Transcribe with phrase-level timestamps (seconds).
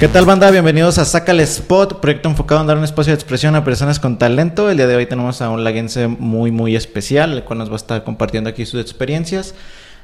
[0.00, 0.50] ¿Qué tal banda?
[0.50, 4.16] Bienvenidos a Sácale Spot, proyecto enfocado en dar un espacio de expresión a personas con
[4.18, 4.70] talento.
[4.70, 7.74] El día de hoy tenemos a un laguense muy muy especial, el cual nos va
[7.74, 9.54] a estar compartiendo aquí sus experiencias.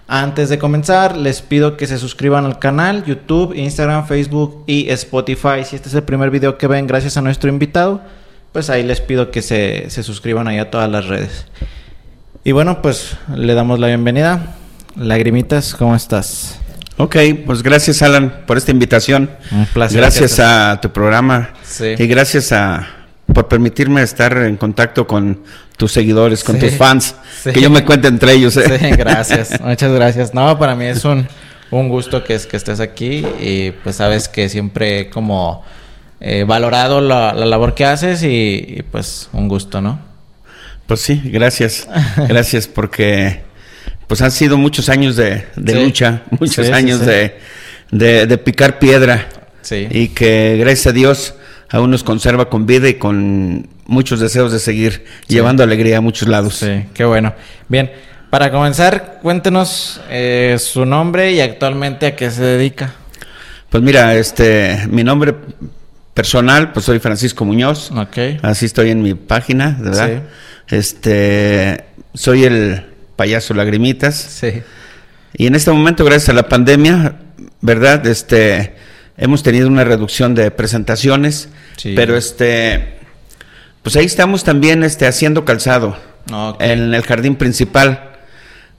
[0.06, 5.64] Antes de comenzar, les pido que se suscriban al canal, YouTube, Instagram, Facebook y Spotify.
[5.64, 8.02] Si este es el primer video que ven gracias a nuestro invitado,
[8.52, 11.46] pues ahí les pido que se, se suscriban a todas las redes.
[12.44, 14.56] Y bueno, pues le damos la bienvenida.
[14.94, 16.60] Lagrimitas, ¿cómo estás?
[16.98, 19.30] Ok, pues gracias Alan por esta invitación.
[19.50, 19.98] Un placer.
[19.98, 21.94] Gracias a tu programa Sí.
[21.98, 22.86] y gracias a
[23.32, 25.42] por permitirme estar en contacto con
[25.76, 27.50] tus seguidores, con Sí, tus fans, sí.
[27.52, 28.56] que yo me cuente entre ellos.
[28.56, 28.78] ¿eh?
[28.78, 29.60] Sí, gracias.
[29.64, 30.32] Muchas gracias.
[30.32, 31.26] No, para mí es un,
[31.70, 35.64] un gusto que, es, que estés aquí y pues sabes que siempre he como
[36.20, 40.00] eh, valorado la, la labor que haces y, y, pues un gusto, ¿no?
[40.86, 41.88] Pues sí, gracias,
[42.28, 43.42] gracias porque
[44.06, 45.84] pues han sido muchos años de, de Sí.
[45.84, 47.06] lucha, muchos Sí, sí, años sí.
[47.06, 47.38] De,
[47.90, 49.28] de, de picar piedra
[49.62, 49.86] Sí.
[49.90, 51.34] y que gracias a Dios
[51.70, 56.28] aún nos conserva con vida y con muchos deseos de seguir llevando alegría a muchos
[56.28, 56.54] lados.
[56.56, 57.34] Sí, qué bueno.
[57.68, 57.90] Bien,
[58.30, 62.94] para comenzar, cuéntenos eh, su nombre y actualmente a qué se dedica.
[63.70, 65.34] Pues mira, este, mi nombre
[66.14, 67.90] personal, pues soy Francisco Muñoz.
[67.90, 68.38] Ok.
[68.42, 70.22] Así estoy en mi página, ¿verdad?
[70.68, 72.84] Este, soy el
[73.16, 74.14] payaso Lagrimitas.
[74.16, 74.62] Sí.
[75.34, 77.16] Y en este momento, gracias a la pandemia,
[77.60, 78.06] ¿verdad?
[78.06, 78.74] Este,
[79.16, 81.92] hemos tenido una reducción de presentaciones, Sí.
[81.96, 82.98] pero este,
[83.82, 85.96] pues ahí estamos también, este, haciendo calzado
[86.32, 86.62] Ok.
[86.62, 88.12] en el jardín principal.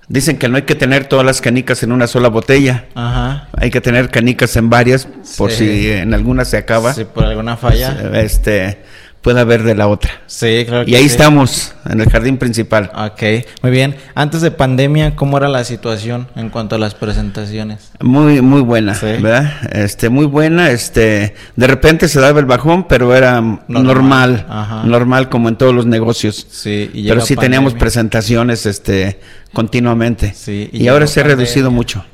[0.09, 2.85] Dicen que no hay que tener todas las canicas en una sola botella.
[2.95, 3.49] Ajá.
[3.57, 5.05] Hay que tener canicas en varias
[5.37, 5.67] por Sí.
[5.67, 6.93] si en alguna se acaba.
[6.93, 8.11] Si por alguna falla.
[8.13, 8.79] Este
[9.27, 10.09] puede haber de la otra.
[10.25, 11.07] Sí, claro que Y ahí sí.
[11.09, 12.89] estamos en el jardín principal.
[12.95, 13.97] Ok, muy bien.
[14.15, 17.91] Antes de pandemia, ¿cómo era la situación en cuanto a las presentaciones?
[17.99, 19.07] Muy muy buena, Sí.
[19.19, 19.51] ¿verdad?
[19.73, 24.83] Este muy buena, este de repente se daba el bajón, pero era normal, Ajá.
[24.85, 26.47] normal como en todos los negocios.
[26.49, 29.19] Sí, y pero sí teníamos presentaciones este
[29.51, 30.33] continuamente.
[30.33, 31.43] Sí, y y, ahora se ha pandemia.
[31.43, 32.05] reducido mucho.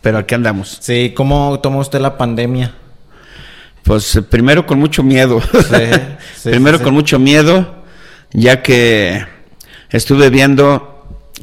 [0.00, 0.78] Pero aquí andamos.
[0.80, 2.74] Sí, ¿cómo tomó usted la pandemia?
[3.84, 5.40] Pues eh, primero con mucho miedo.
[6.36, 7.82] sí, primero sí, con mucho miedo,
[8.32, 9.24] ya que
[9.90, 10.86] estuve viendo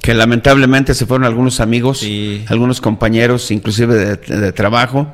[0.01, 2.05] que lamentablemente se fueron algunos amigos,
[2.47, 5.11] algunos compañeros, inclusive de, de trabajo.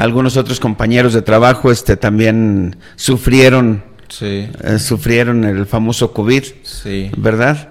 [0.00, 3.82] Algunos otros compañeros de trabajo este también sufrieron
[4.20, 7.10] eh, sufrieron el famoso COVID, sí.
[7.16, 7.70] ¿verdad?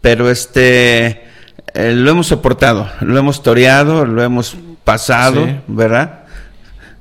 [0.00, 1.24] Pero este
[1.74, 5.46] eh, lo hemos soportado, lo hemos toreado, lo hemos pasado.
[5.66, 6.21] ¿verdad?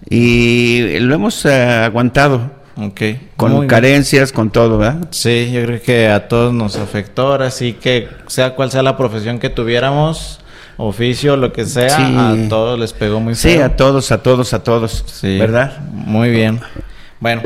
[0.10, 1.54] Y lo hemos eh,
[1.86, 3.02] aguantado Ok.
[3.38, 3.68] con Muy bien.
[3.70, 5.08] carencias, con todo, ¿verdad?
[5.12, 8.98] Sí, yo creo que a todos nos afectó, ahora sí que sea cual sea la
[8.98, 10.40] profesión que tuviéramos,
[10.78, 12.02] oficio, lo que sea, Sí.
[12.46, 13.66] a todos les pegó muy Sí, feo.
[13.66, 15.38] a todos, a todos, a todos, Sí.
[15.38, 15.80] ¿verdad?
[15.92, 16.60] Muy bien.
[17.20, 17.44] Bueno,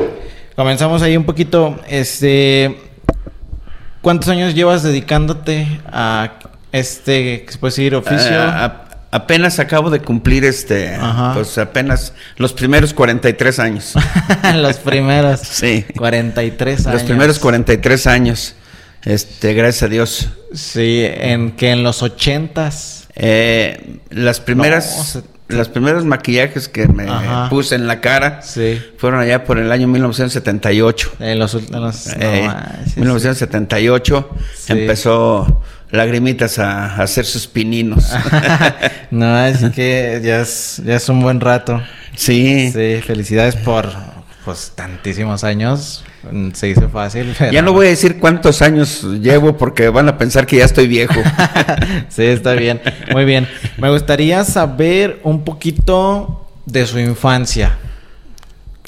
[0.54, 1.78] comenzamos ahí un poquito.
[1.88, 2.78] Este,
[4.00, 6.32] ¿cuántos años llevas dedicándote a
[6.72, 8.32] este, ¿qué se puede decir, oficio?
[8.32, 11.32] Eh, a- apenas acabo de cumplir este, Ajá.
[11.34, 13.94] pues apenas los primeros 43 años.
[14.54, 15.40] Los primeros.
[15.44, 15.84] Sí.
[15.96, 17.00] 43 años.
[17.00, 18.54] Los primeros 43 años.
[19.04, 20.28] Este, gracias a Dios.
[20.52, 23.06] Sí, en que en los ochentas.
[23.14, 27.48] Eh, las primeras, No, los primeros maquillajes que me Ajá.
[27.48, 28.82] puse en la cara Sí.
[28.98, 31.12] fueron allá por el año 1978.
[31.20, 32.96] En los, en los- no Eh, manches.
[32.96, 34.72] 1978 Sí.
[34.72, 35.62] empezó
[35.92, 38.10] Lagrimitas a, a hacer sus pininos.
[39.12, 41.80] no, es que ya es, ya es un buen rato.
[42.16, 42.70] sí.
[42.72, 43.92] Sí, felicidades por
[44.44, 46.04] pues tantísimos años.
[46.30, 47.34] Mm, Se hizo fácil.
[47.38, 50.64] pero- Ya no voy a decir cuántos años llevo porque van a pensar que ya
[50.64, 51.14] estoy viejo.
[52.08, 52.80] sí, está bien.
[53.12, 53.48] Muy bien.
[53.78, 57.76] Me gustaría saber un poquito de su infancia.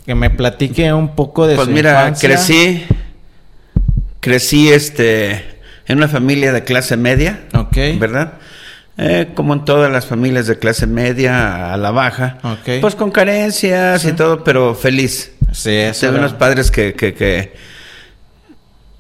[0.07, 2.29] Que me platique un poco de Pues su mira, infancia.
[2.31, 2.85] crecí,
[4.21, 7.77] crecí este, en una familia de clase media, Ok.
[7.99, 8.35] ¿verdad?
[8.97, 12.81] Eh, como en todas las familias de clase media a la baja, Ok.
[12.81, 15.33] pues con carencias y todo, pero feliz.
[15.59, 16.07] Sí, eso.
[16.07, 17.53] Tuve era- unos padres que, que, que,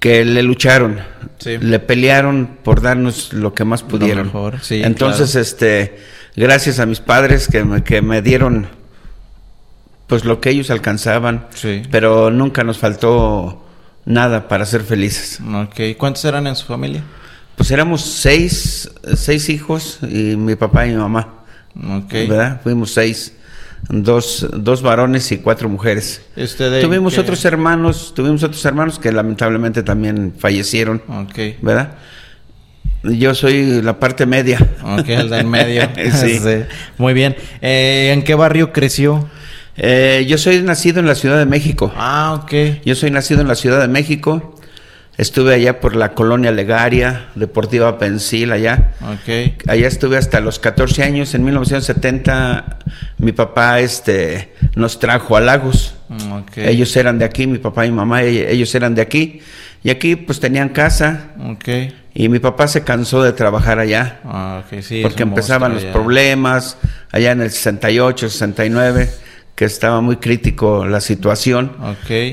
[0.01, 1.01] que le lucharon,
[1.39, 1.59] Sí.
[1.59, 4.27] le pelearon por darnos lo que más pudieron.
[4.27, 5.43] mejor, sí, Entonces, claro.
[5.43, 5.99] este,
[6.37, 8.69] gracias a mis padres que me, que me dieron
[10.07, 11.83] pues lo que ellos alcanzaban, Sí.
[11.91, 13.65] pero nunca nos faltó
[14.07, 15.39] nada para ser felices.
[15.55, 15.97] Ok.
[15.99, 17.03] ¿Cuántos eran en su familia?
[17.57, 21.45] Pues éramos seis, seis hijos y mi papá y mi mamá,
[21.77, 22.13] Ok.
[22.29, 22.61] ¿verdad?
[22.63, 23.35] Fuimos seis,
[23.89, 26.23] dos, dos varones y cuatro mujeres.
[26.37, 31.61] ¿Y usted Tuvimos otros hermanos, tuvimos otros hermanos que lamentablemente también fallecieron, Ok.
[31.63, 31.93] ¿verdad?
[33.05, 34.59] Yo soy la parte media.
[34.83, 35.83] Ok, el del medio.
[36.13, 36.41] Sí.
[36.99, 37.37] Muy bien.
[37.61, 39.29] Eh, ¿En qué barrio creció?
[39.77, 41.93] Eh, yo soy nacido en la Ciudad de México.
[41.97, 42.83] Ah, ok.
[42.85, 44.58] Yo soy nacido en la Ciudad de México.
[45.19, 48.93] Estuve allá por la colonia Legaria, Deportiva Pensil, allá.
[49.67, 51.35] Allá estuve hasta los 14 años.
[51.35, 52.79] En 1970
[53.19, 55.97] mi papá este, nos trajo a Lagos.
[56.09, 56.39] Mm.
[56.55, 59.41] Ellos eran de aquí, mi papá y mi mamá, e- ellos eran de aquí.
[59.83, 61.31] Y aquí pues tenían casa.
[62.15, 64.21] Y mi papá se cansó de trabajar allá.
[64.25, 65.01] Ah, sí.
[65.03, 66.77] porque empezaban los problemas
[67.11, 69.11] allá en el 68, 69,
[69.57, 71.73] que estaba muy crítico la situación.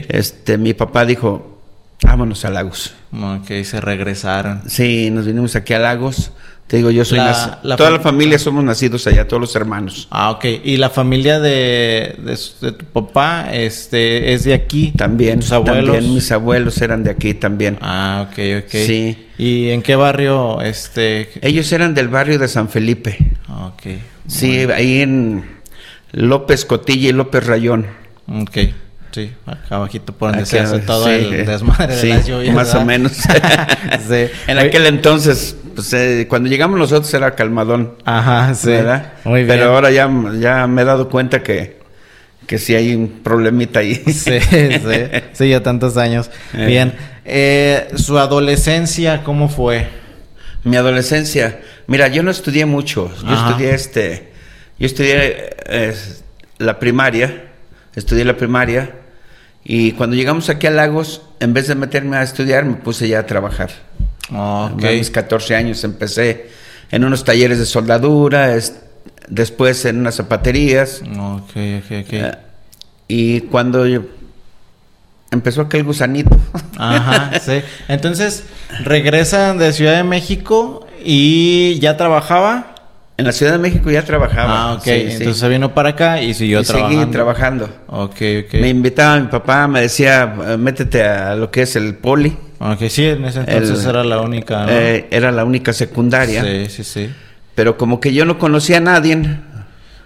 [0.07, 1.54] Este, mi papá dijo,
[2.01, 2.94] vámonos a Lagos.
[3.13, 4.62] Ok, se regresaron.
[4.68, 6.31] Sí, nos vinimos aquí a Lagos.
[6.68, 10.07] Te digo, yo soy La- toda la familia somos nacidos allá, todos los hermanos.
[10.09, 10.45] Ah, ok.
[10.63, 12.15] ¿Y la familia de,
[12.59, 14.92] de tu papá este, es de aquí?
[14.97, 15.94] También, ¿Tus abuelos?
[15.94, 17.77] también mis abuelos eran de aquí también.
[17.81, 18.71] Ah, ok, ok.
[18.71, 19.27] Sí.
[19.38, 20.59] ¿Y en qué barrio?
[20.62, 21.30] Este...
[21.48, 23.15] Ellos eran del barrio de San Felipe.
[23.48, 23.98] Ah, Ok.
[24.27, 25.45] Sí, ahí en
[26.13, 27.86] López Cotilla y López Rayón.
[28.27, 28.57] Ok.
[29.11, 32.27] Sí, acá abajito por donde Acá, se hace todo sí, el desmadre sí, de las
[32.27, 32.53] lluvias.
[32.55, 33.11] Más o menos.
[33.13, 34.27] sí.
[34.47, 38.67] En Oye- aquel entonces, pues, eh, cuando llegamos nosotros era calmadón, Ajá, sí.
[38.71, 39.13] ¿verdad?
[39.23, 39.47] Muy bien.
[39.57, 40.09] Pero ahora ya,
[40.39, 41.79] ya me he dado cuenta que,
[42.45, 43.95] que sí hay un problemita ahí.
[44.05, 44.69] Sí, sí,
[45.33, 46.29] sí, ya tantos años.
[46.53, 46.65] Eh.
[46.65, 46.93] Bien.
[47.23, 49.87] Eh, ¿Su adolescencia cómo fue?
[50.65, 53.11] Mi adolescencia, mira, yo no estudié mucho.
[53.23, 53.49] Yo Ajá.
[53.51, 54.31] estudié este,
[54.77, 55.95] yo estudié eh,
[56.57, 57.43] la primaria,
[57.95, 58.95] estudié la primaria
[59.63, 63.19] y cuando llegamos aquí a Lagos, en vez de meterme a estudiar, me puse ya
[63.19, 63.71] a trabajar.
[64.31, 64.83] Ok.
[64.83, 66.50] A mis 14 años empecé
[66.92, 68.75] en unos talleres de soldadura, es-
[69.27, 71.01] después en unas zapaterías.
[71.01, 72.13] Ok, ok, ok.
[72.13, 72.31] eh,
[73.07, 74.03] y cuando yo-
[75.31, 76.38] empezó aquel gusanito,
[76.77, 77.62] Ajá, sí.
[77.88, 78.44] Entonces,
[78.83, 82.75] regresan de Ciudad de México y ya trabajaba.
[83.17, 84.69] En la Ciudad de México ya trabajaba.
[84.69, 84.83] Ah, ok.
[84.83, 85.12] Sí, sí.
[85.13, 87.00] Entonces se vino para acá y siguió Y trabajando.
[87.01, 87.69] seguí trabajando.
[87.88, 88.15] Ok,
[88.45, 88.53] ok.
[88.56, 92.35] Me invitaba mi papá, me decía, "Eh, métete a lo que es el poli.
[92.59, 94.71] Ok, sí, en ese entonces El- era la única, ¿no?
[94.71, 96.44] Eh, era la única secundaria.
[96.44, 97.09] Sí, sí, sí.
[97.53, 99.17] Pero como que yo no conocía a nadie,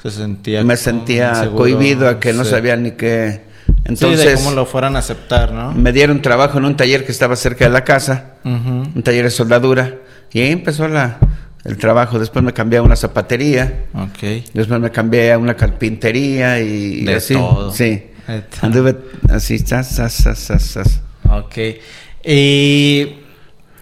[0.03, 0.63] Se sentía...
[0.63, 2.51] me sentía inseguro, cohibido a que no sí.
[2.51, 3.41] sabía ni qué.
[3.65, 5.71] sí, Entonces de cómo lo fueran a aceptar, ¿no?
[5.73, 9.31] me dieron trabajo en un taller que estaba cerca de la casa, un taller de
[9.31, 9.95] soldadura.
[10.31, 11.17] Y ahí empezó la,
[11.65, 12.19] el trabajo.
[12.19, 13.85] Después me cambié a una zapatería.
[13.93, 14.43] Ok.
[14.53, 17.33] Después me cambié a una carpintería y, y De así.
[17.33, 17.71] todo.
[17.71, 18.05] Sí.
[18.61, 18.95] Anduve
[19.29, 21.01] así, zas, zas, zas, zas, zas.
[21.29, 21.57] Ok.
[22.23, 23.15] ¿Y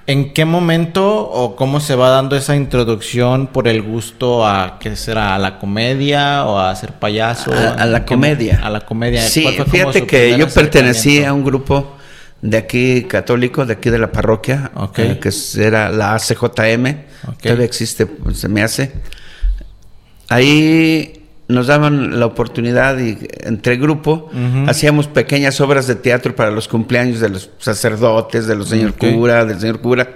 [0.05, 4.95] en qué momento o cómo se va dando esa introducción por el gusto a qué
[4.95, 7.51] será a la comedia o a ser payaso?
[7.53, 8.61] A, a la ¿En qué mo- comedia.
[8.63, 9.21] A la comedia.
[9.21, 11.96] Sí, ¿Cuál fue como fíjate que yo pertenecía a un grupo
[12.41, 14.99] de aquí católico, de aquí de la parroquia, Ok.
[14.99, 15.31] eh, que
[15.61, 16.85] era la ACJM,
[17.27, 17.41] Ok.
[17.41, 18.91] todavía existe, pues, se me hace.
[20.29, 24.29] Ahí nos daban la oportunidad y entre grupo
[24.67, 29.45] hacíamos pequeñas obras de teatro para los cumpleaños de los sacerdotes, de los señor cura,
[29.45, 30.09] del señor cura.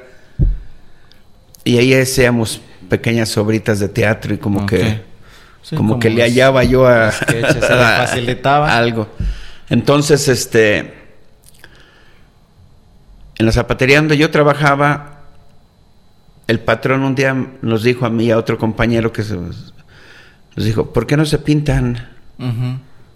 [1.63, 2.59] Y ahí hacíamos
[2.89, 5.09] pequeñas obritas de teatro y como que
[5.63, 8.75] Sí, como, que le hallaba yo a se facilitaba.
[8.77, 9.07] algo.
[9.69, 11.00] Entonces, este
[13.41, 15.21] en la zapatería donde yo trabajaba
[16.47, 19.73] el patrón un día nos dijo a mí y a otro compañero que se, nos
[20.55, 22.07] dijo, "¿Por qué no se pintan?"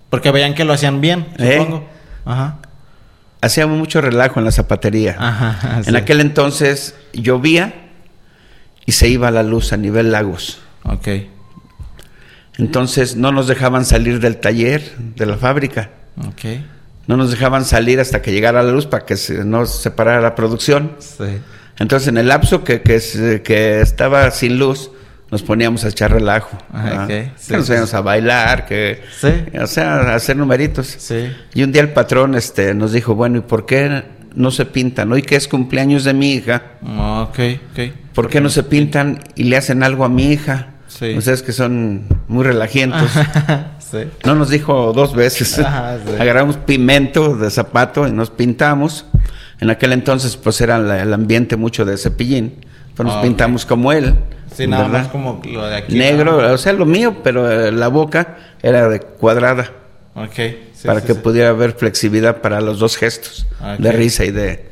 [0.10, 1.58] Porque veían que lo hacían bien, ¿Eh?
[1.60, 1.88] supongo.
[2.26, 2.58] Ajá.
[3.42, 5.16] Hacíamos mucho relajo en la zapatería.
[5.20, 5.82] Ajá.
[5.86, 7.92] En aquel entonces llovía
[8.88, 10.60] y se iba la luz a nivel lagos.
[10.84, 11.08] Ok.
[12.58, 15.92] Entonces no nos dejaban salir del taller, de la fábrica.
[16.18, 16.46] Ok.
[17.08, 20.22] No nos dejaban salir hasta que llegara la luz para que se, no se parara
[20.22, 20.94] la producción.
[21.00, 21.24] Sí.
[21.78, 24.92] Entonces, en el lapso que, que, se- que estaba sin luz,
[25.30, 26.58] nos poníamos a echar relajo.
[26.72, 27.04] Ah, ¿verdad?
[27.04, 27.48] ok.
[27.48, 29.28] Que nos sí, íbamos a bailar, que, Sí.
[29.60, 30.88] o sea, a hacer numeritos.
[30.98, 31.32] Sí.
[31.54, 34.04] Y un día el patrón este, nos dijo, bueno, ¿y por qué
[34.36, 35.12] no se pintan?
[35.12, 37.40] Hoy que es cumpleaños de mi hija, ok.
[38.14, 40.68] ¿por qué no se pintan y le hacen algo a mi hija?
[40.98, 41.18] Sí.
[41.18, 43.10] Ustedes que son muy relajientos.
[43.92, 43.98] sí.
[44.26, 45.60] No nos dijo dos veces.
[45.60, 46.14] Ajá, sí.
[46.20, 49.06] Agarramos pimento de zapato y nos pintamos.
[49.60, 52.66] En aquel entonces, pues era la- el ambiente mucho de cepillín.
[52.96, 54.16] Pues nos Ah, pintamos como él.
[54.56, 55.00] Sí, nada ¿verdad?
[55.00, 55.96] más como lo de aquí.
[55.98, 56.54] Negro, ¿no?
[56.54, 59.72] o sea, lo mío, pero eh, la boca era de cuadrada.
[60.16, 60.34] Ok.
[60.74, 61.20] sí, para sí, que sí.
[61.20, 63.48] pudiera haber flexibilidad para los dos gestos.
[63.60, 63.80] Ok.
[63.80, 64.70] De risa y de...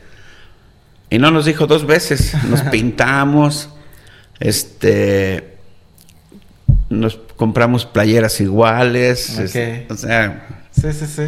[1.09, 2.33] Y no nos dijo dos veces.
[2.49, 3.69] Nos pintamos.
[4.39, 5.52] Este...
[6.99, 9.37] Nos compramos playeras iguales.
[9.39, 9.55] Ok.
[9.55, 10.47] es- o sea...
[10.71, 11.23] Sí, sí, sí.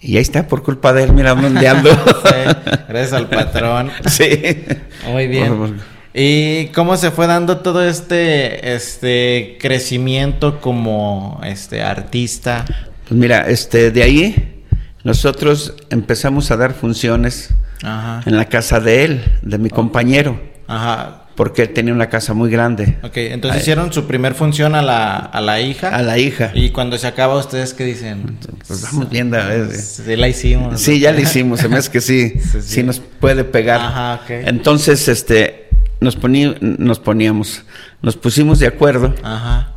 [0.00, 1.90] Y ahí está, por culpa de él, mira dónde ando.
[2.24, 3.90] Sí, Gracias al patrón.
[4.08, 4.64] sí.
[5.10, 5.80] Muy bien.
[6.14, 12.64] ¿Y cómo se fue dando todo este este crecimiento como este artista?
[13.08, 14.64] Pues mira, este, de ahí
[15.04, 17.50] nosotros empezamos a dar funciones
[17.82, 18.22] Ajá.
[18.26, 21.21] en la casa de él, de mi compañero, Ajá.
[21.34, 22.98] Porque él tenía una casa muy grande.
[23.02, 23.62] Ok, entonces Ahí.
[23.62, 25.88] hicieron su primer función a la, a la hija.
[25.94, 26.50] A la hija.
[26.54, 28.36] Y cuando se acaba, ¿ustedes qué dicen?
[28.66, 29.70] Pues vamos viendo a ver.
[29.74, 30.80] Sí, la hicimos.
[30.80, 32.82] Sí, ya lo hicimos, se me hace que sí, Sí, sí, sí.
[32.82, 33.80] nos puede pegar.
[33.80, 34.30] Ajá, ok.
[34.46, 35.68] Entonces, este,
[36.00, 37.62] nos, poní- nos poníamos,
[38.02, 39.72] nos pusimos de acuerdo Ajá.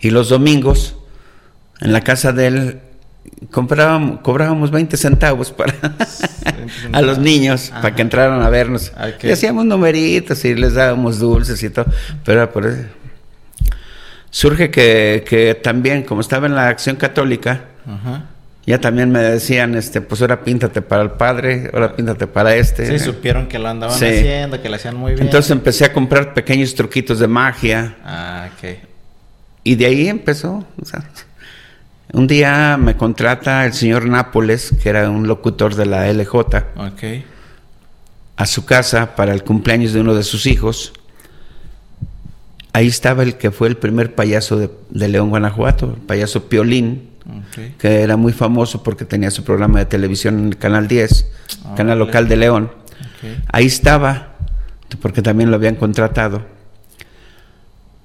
[0.00, 0.96] y los domingos
[1.80, 2.80] en la casa de él
[3.50, 5.74] comprábamos, cobrábamos 20 centavos para
[6.92, 7.82] a los niños Ajá.
[7.82, 8.92] para que entraran a vernos.
[9.22, 11.86] Y hacíamos numeritos y les dábamos dulces y todo,
[12.24, 12.84] pero era por eso.
[14.30, 18.24] Surge que, que también, como estaba en la acción católica, Ajá.
[18.66, 22.86] ya también me decían, este, pues ahora píntate para el padre, ahora píntate para este.
[22.98, 24.06] Sí, supieron que lo andaban Sí.
[24.06, 25.24] haciendo, que lo hacían muy bien.
[25.26, 28.78] Entonces empecé a comprar pequeños truquitos de magia Ah, ok.
[29.64, 30.64] y de ahí empezó.
[30.80, 31.04] o sea,
[32.12, 36.34] un día me contrata el señor Nápoles, que era un locutor de la LJ,
[36.76, 37.02] Ok.
[38.36, 40.92] a su casa para el cumpleaños de uno de sus hijos.
[42.74, 47.10] Ahí estaba el que fue el primer payaso de, de León, Guanajuato, el payaso Piolín,
[47.78, 51.26] que era muy famoso porque tenía su programa de televisión en el Canal 10,
[51.64, 52.72] Ah, canal local de León.
[53.52, 54.36] Ahí estaba,
[55.00, 56.42] porque también lo habían contratado.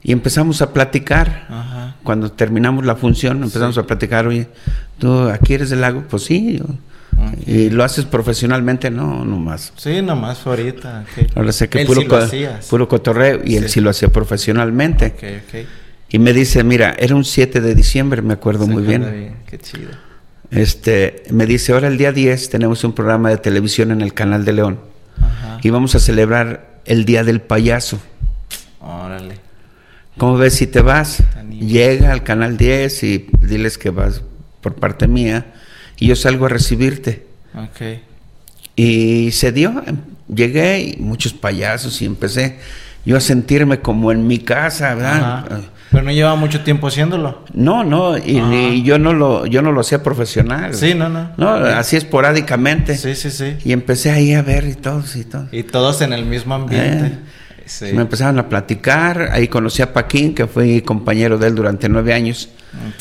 [0.08, 1.46] Y empezamos a platicar.
[1.50, 1.96] Ajá.
[2.02, 4.48] Cuando terminamos la función, empezamos a platicar, oye,
[4.98, 6.04] ¿tú aquí eres del lago?
[6.10, 6.58] Pues sí.
[6.58, 6.66] yo.
[7.46, 8.90] ¿Y lo haces profesionalmente?
[8.90, 9.74] No, no más.
[9.76, 11.04] Sí, nomás fue ahorita.
[11.36, 12.20] Ahora sé que Él puro, sí co-
[12.70, 13.82] puro cotorreo y él Sí.
[13.82, 15.14] lo hacía profesionalmente.
[16.10, 19.34] Y me dice, mira, era un 7 de diciembre, me acuerdo Se muy acuerda bien.
[19.46, 19.90] Qué chido.
[20.52, 24.46] Este, me dice, ahora el día 10 tenemos un programa de televisión en el Canal
[24.46, 24.80] de León
[25.22, 25.60] Ajá.
[25.62, 28.00] y vamos a celebrar el Día del Payaso.
[28.80, 29.46] Órale.
[30.18, 31.24] ¿Cómo ves si te vas?
[31.52, 34.22] Llega al canal 10 y diles que vas
[34.62, 35.54] por parte mía
[35.98, 37.26] y yo salgo a recibirte.
[37.56, 38.00] Ok.
[38.76, 39.98] Y se dio, em,
[40.34, 42.60] llegué y muchos payasos y empecé
[43.06, 45.46] yo a sentirme como en mi casa, ¿verdad?
[45.46, 45.62] Ajá.
[45.92, 47.46] Pero no lleva mucho tiempo haciéndolo.
[47.54, 50.74] No, no, y, yo no lo yo no lo hacía profesional.
[50.74, 51.32] Sí, no, no.
[51.38, 52.98] No, así esporádicamente.
[52.98, 53.56] Sí, sí, sí.
[53.64, 55.48] Y empecé ahí a ver y todos y todo.
[55.52, 57.06] Y todos en el mismo ambiente.
[57.06, 57.18] Eh.
[57.68, 57.94] Sí.
[57.94, 62.14] Me empezaron a platicar, ahí conocí a Paquín, que fui compañero de él durante nueve
[62.14, 62.50] años.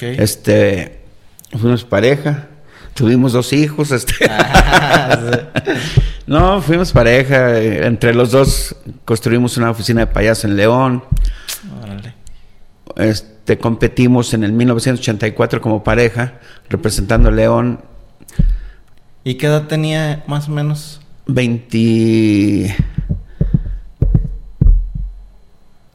[0.00, 1.00] Este,
[1.52, 2.48] fuimos pareja,
[2.94, 4.14] tuvimos dos hijos, este.
[4.28, 5.50] Ah,
[6.26, 11.04] no, fuimos pareja, entre los dos construimos una oficina de payaso en León,
[11.82, 12.14] Órale.
[12.96, 17.80] este, competimos en el 1984 como pareja, representando a León
[19.26, 21.00] ¿Y qué edad tenía más o menos?
[21.26, 22.76] 20...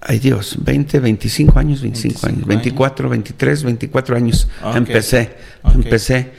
[0.01, 4.47] Ay Dios, 20, 25 años, 25, 25 años, 24, 23, 24 años.
[4.73, 6.31] Empecé, empecé.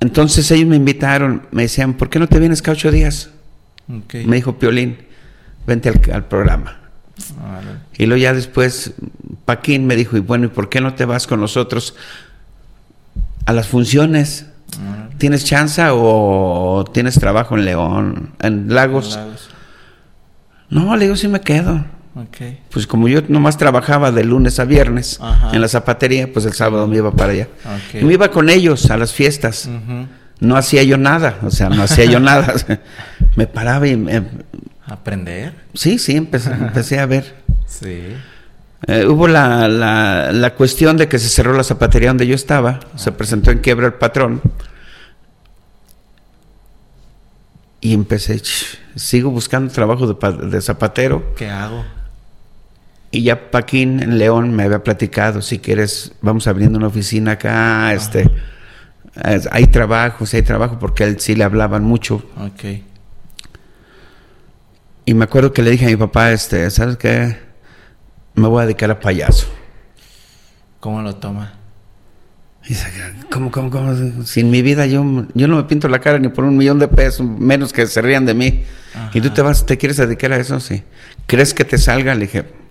[0.00, 3.30] Entonces ellos me invitaron, me decían, ¿por qué no te vienes cada ocho días?
[3.86, 4.98] Me dijo Piolín,
[5.66, 6.78] vente al, al programa.
[7.96, 8.94] Y luego ya después
[9.44, 11.94] Paquín me dijo, y bueno, ¿y por qué no te vas con nosotros
[13.44, 14.46] a las funciones?
[15.18, 19.14] ¿Tienes chance o tienes trabajo en León, en Lagos?
[19.14, 19.50] Lagos.
[20.70, 21.84] No, le digo, sí me quedo.
[22.70, 25.50] Pues como yo nomás trabajaba de lunes a viernes Ajá.
[25.52, 27.48] en la zapatería, pues el sábado me iba para allá.
[27.64, 28.02] Ok.
[28.02, 29.68] Y me iba con ellos a las fiestas.
[30.40, 32.54] No hacía yo nada, o sea, no hacía yo nada.
[33.36, 34.22] me paraba y me-
[34.86, 35.54] ¿Aprender?
[35.74, 37.34] sí, sí, empecé, empecé a ver.
[37.66, 38.14] Sí.
[38.86, 42.80] Eh, hubo la, la, la cuestión de que se cerró la zapatería donde yo estaba,
[42.96, 44.42] se presentó en quiebra el patrón.
[47.80, 48.40] Y empecé,
[48.94, 51.34] sigo buscando trabajo de zapatero.
[51.36, 51.84] ¿Qué hago?
[53.14, 57.92] Y ya Paquín en León me había platicado, si quieres, vamos abriendo una oficina acá,
[57.92, 58.28] este,
[59.52, 62.28] hay trabajo, sí hay trabajo, porque a él sí le hablaban mucho.
[62.36, 62.82] Ok.
[65.04, 67.38] Y me acuerdo que le dije a mi papá, este, ¿sabes qué?
[68.34, 69.46] Me voy a dedicar a payaso.
[70.80, 71.52] ¿Cómo lo toma?
[72.64, 72.88] Y dice,
[73.30, 74.24] ¿cómo, cómo, cómo?
[74.24, 75.04] Si en mi vida yo,
[75.34, 78.02] yo no me pinto la cara ni por un millón de pesos, menos que se
[78.02, 78.64] rían de mí.
[79.12, 80.82] Y tú te vas, te quieres dedicar a eso, sí.
[81.26, 82.12] ¿Crees que te salga?
[82.16, 82.63] Le dije,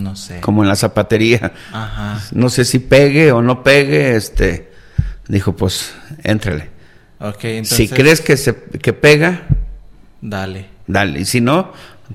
[0.00, 0.40] No sé.
[0.40, 1.52] como en la zapatería.
[1.72, 2.20] Ajá.
[2.32, 4.72] No sé si pegue o no pegue, este.
[5.28, 6.70] Dijo, pues, éntrale.
[7.20, 7.76] Ok, entonces.
[7.76, 9.42] si crees que se que pega,
[10.20, 10.66] Dale.
[10.86, 11.20] dale.
[11.20, 11.72] Y si no,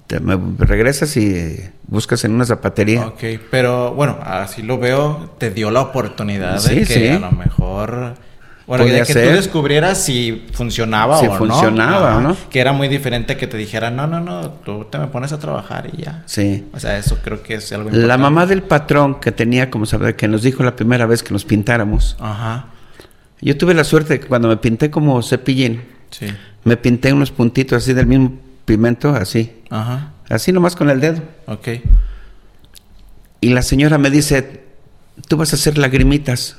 [0.07, 1.57] te me regresas y
[1.87, 3.07] buscas en una zapatería.
[3.07, 7.07] Ok, pero bueno, así lo veo, te dio la oportunidad Sí, de que sí.
[7.07, 8.13] a lo mejor
[8.77, 9.27] Podía de que ser.
[9.29, 11.37] tú descubrieras si funcionaba Si o no.
[11.37, 12.37] funcionaba no.
[12.49, 15.39] Que era muy diferente que te dijera, no, no, no, tú te me pones a
[15.39, 16.23] trabajar y ya.
[16.27, 16.65] Sí.
[16.73, 18.21] O sea, eso creo que es algo La importante.
[18.21, 21.45] mamá del patrón que tenía, como saber, que nos dijo la primera vez que nos
[21.45, 22.15] pintáramos.
[22.19, 22.67] Ajá.
[23.41, 26.27] Yo tuve la suerte de que cuando me pinté como cepillín, Sí.
[26.63, 28.33] me pinté unos puntitos así del mismo
[28.65, 29.51] pigmento, así.
[29.69, 30.11] Ajá.
[30.29, 31.21] Así nomás con el dedo.
[31.47, 31.67] Ok.
[33.41, 34.63] Y la señora me dice,
[35.27, 36.57] tú vas a hacer lagrimitas.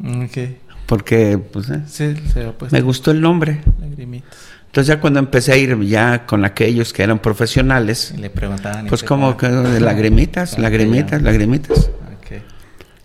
[0.00, 0.38] Ok.
[0.86, 2.72] Porque pues, eh, Sí, se lo pues.
[2.72, 3.60] me gustó el nombre.
[3.80, 4.36] Lagrimitas.
[4.66, 8.86] Entonces ya cuando empecé a ir ya con aquellos que eran profesionales, Y le preguntaban.
[8.86, 11.90] y pues como que de lagrimitas, lagrimitas, lagrimitas.
[12.18, 12.42] Ok.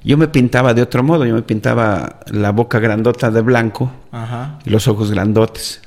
[0.04, 4.60] Yo me pintaba de otro modo, yo me pintaba la boca grandota de blanco Ajá.
[4.66, 5.82] y los ojos grandotes.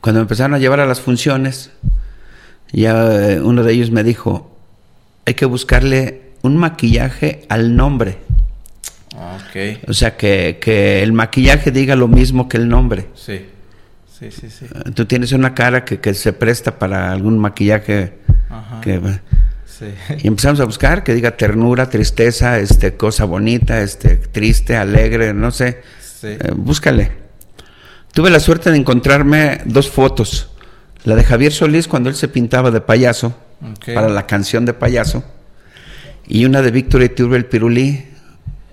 [0.00, 1.70] Cuando me empezaron a llevar a las funciones,
[2.72, 4.56] ya eh, uno de ellos me dijo,
[5.26, 8.18] hay que buscarle un maquillaje al nombre.
[9.20, 9.88] Ok.
[9.88, 13.08] O sea, que, que el maquillaje diga lo mismo que el nombre.
[13.14, 13.46] Sí.
[14.18, 14.64] Sí, sí, sí.
[14.64, 18.14] Eh, Tú tienes una cara que, que se presta para algún maquillaje
[18.48, 18.80] Ajá.
[18.80, 19.00] que...
[19.66, 19.86] Sí.
[20.22, 25.50] Y empezamos a buscar que diga ternura, tristeza, este, cosa bonita, este, triste, alegre, no
[25.50, 25.82] sé.
[26.02, 26.26] Sí.
[26.28, 27.12] Eh, búscale.
[28.12, 30.50] Tuve la suerte de encontrarme dos fotos.
[31.04, 33.34] La de Javier Solís cuando él se pintaba de payaso,
[33.86, 35.24] para la canción de payaso.
[36.26, 38.04] Y una de Víctor Iturbe el Pirulí,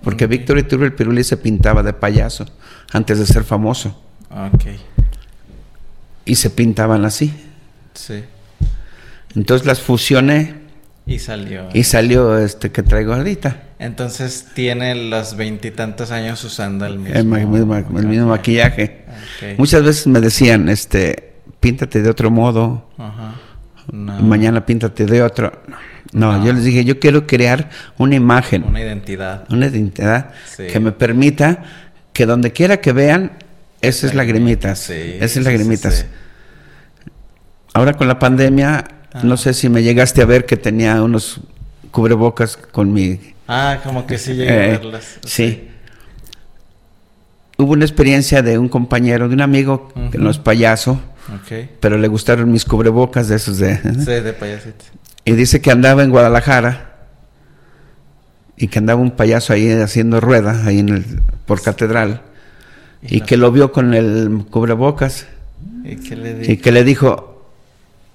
[0.08, 0.30] porque Ok.
[0.30, 2.46] Víctor Iturbe el Pirulí se pintaba de payaso
[2.92, 4.00] antes de ser famoso.
[4.30, 4.64] Ok.
[6.24, 7.32] Y se pintaban así.
[7.94, 8.24] Sí.
[9.34, 10.54] Entonces las fusioné
[11.06, 11.68] Y salió.
[11.74, 13.62] y salió este que traigo ahorita.
[13.78, 19.04] Entonces tiene los veintitantos años usando el mismo, El, ma- el mismo maquillaje.
[19.08, 19.58] Ok.
[19.58, 23.34] Muchas veces me decían, este, píntate de otro modo, Ajá.
[23.92, 24.18] No.
[24.20, 25.52] mañana píntate de otro.
[25.68, 25.76] No,
[26.12, 26.44] No.
[26.44, 29.44] yo les dije, yo quiero crear una imagen, Una identidad.
[29.50, 30.66] una identidad Sí.
[30.66, 31.62] que me permita
[32.12, 33.32] que donde quiera que vean,
[33.80, 36.06] esa es lagrimitas, Sí, esa es sí, lagrimitas.
[37.74, 39.20] Ahora con la pandemia, Ah.
[39.22, 41.40] no sé si me llegaste a ver que tenía unos
[41.90, 43.20] cubrebocas con mi...
[43.46, 45.18] Ah, como que sí llegué eh, a verlas.
[45.24, 45.64] sí.
[47.60, 51.00] Hubo una experiencia de un compañero, de un amigo, que no es payaso,
[51.80, 53.76] pero le gustaron mis cubrebocas de esos de...
[53.78, 54.84] Sí, de payasito.
[55.28, 56.96] Y dice que andaba en Guadalajara
[58.56, 61.04] y que andaba un payaso ahí haciendo rueda, ahí en el,
[61.46, 62.22] por catedral,
[63.02, 65.26] y la- que lo vio con el cubrebocas
[65.84, 66.58] ¿Y qué le y dije?
[66.58, 67.50] que le dijo,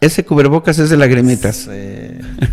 [0.01, 1.55] ese cubrebocas es de lagrimitas.
[1.55, 1.69] Sí.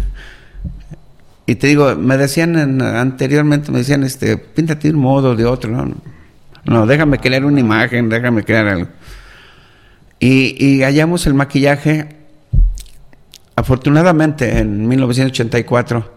[1.46, 5.34] Y te digo, me decían en- anteriormente, me decían, este, píntate de un modo o
[5.36, 5.94] de otro, ¿no?
[6.64, 8.88] No, déjame crear una imagen, déjame crear algo.
[10.20, 12.19] Y, y hallamos el maquillaje,
[13.60, 16.10] afortunadamente, en 1984,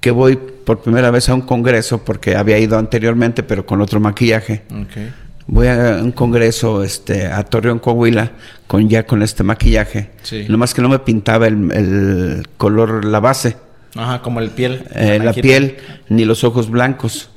[0.00, 4.00] que voy por primera vez a un congreso, porque había ido anteriormente, pero con otro
[4.00, 4.62] maquillaje.
[4.70, 5.12] Ok.
[5.46, 8.32] Voy a un congreso este, a Torreón, Coahuila,
[8.66, 10.10] con ya con este maquillaje.
[10.22, 10.46] Sí.
[10.48, 13.56] Nomás que no me pintaba el, el color, la base,
[13.96, 14.84] Ajá, como el piel.
[14.94, 15.76] eh, la piel,
[16.08, 17.28] ni los ojos blancos.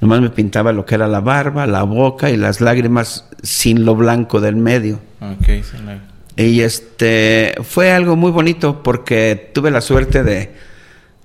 [0.00, 3.94] Nomás me pintaba lo que era la barba, la boca y las lágrimas sin lo
[3.94, 5.00] blanco del medio.
[5.20, 5.48] Ok,
[5.84, 5.98] la-
[6.36, 10.52] Y este fue algo muy bonito porque tuve la suerte de,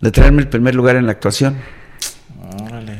[0.01, 1.57] de traerme el primer lugar en la actuación.
[2.63, 2.99] Órale.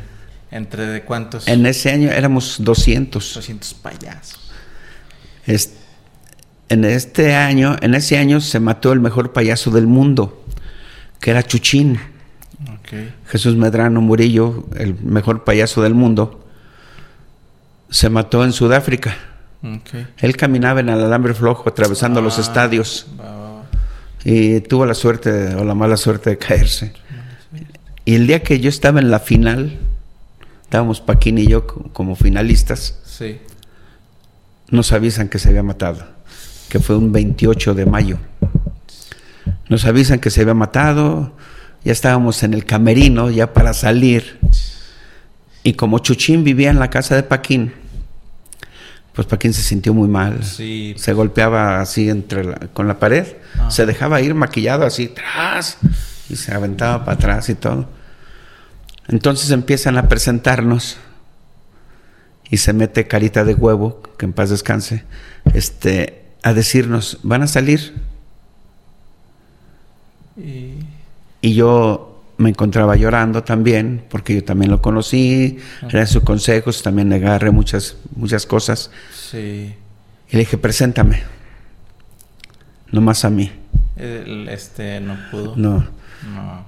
[0.51, 1.47] ¿Entre de cuántos?
[1.47, 3.33] En ese año éramos 200.
[3.35, 4.51] 200 payasos.
[5.45, 5.73] Es-
[6.69, 10.43] en este año, en ese año se mató el mejor payaso del mundo,
[11.19, 11.99] que era Chuchín,
[12.73, 12.93] Ok.
[13.27, 16.47] Jesús Medrano Murillo, el mejor payaso del mundo.
[17.89, 19.15] Se mató en Sudáfrica.
[20.19, 23.07] Él caminaba en el alambre flojo atravesando los Ah, estadios
[24.23, 26.93] y tuvo la suerte o la mala suerte de caerse.
[28.05, 29.77] Y el día que yo estaba en la final,
[30.63, 33.39] estábamos Paquín y yo co- como finalistas, Sí.
[34.69, 36.05] nos avisan que se había matado,
[36.69, 38.17] que fue un 28 de mayo.
[39.67, 41.33] Nos avisan que se había matado,
[41.83, 44.39] ya estábamos en el camerino ya para salir.
[45.63, 47.73] Y como Chuchín vivía en la casa de Paquín,
[49.19, 50.45] pues Paquín se sintió muy mal.
[50.45, 50.93] Sí.
[50.97, 53.69] Se golpeaba así entre la- con la pared, Ajá.
[53.69, 55.77] se dejaba ir maquillado así atrás
[56.29, 57.89] y se aventaba para atrás y todo.
[59.09, 60.95] Entonces empiezan a presentarnos
[62.49, 65.03] y se mete carita de huevo, que en paz descanse,
[65.53, 67.95] este, a decirnos, van a salir.
[70.37, 70.75] Y...
[71.41, 72.08] Y yo
[72.39, 77.51] me encontraba llorando también, porque yo también lo conocí, eran sus consejos, también le agarré
[77.51, 78.91] muchas, muchas cosas.
[79.13, 79.75] Sí.
[80.29, 81.21] Y le dije, preséntame.
[82.91, 83.51] No más a mí.
[83.97, 85.55] El, este no pudo.
[85.57, 85.85] No.
[86.33, 86.65] No.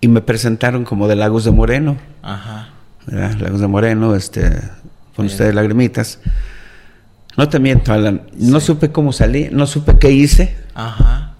[0.00, 1.98] y me presentaron como de Lagos de Moreno.
[2.22, 2.70] Ajá.
[3.06, 3.34] ¿verdad?
[3.38, 4.50] Lagos de Moreno, este,
[5.14, 6.20] con ustedes lagrimitas.
[7.36, 11.34] No te miento, Alan, no supe cómo salí, no supe qué hice, Ajá.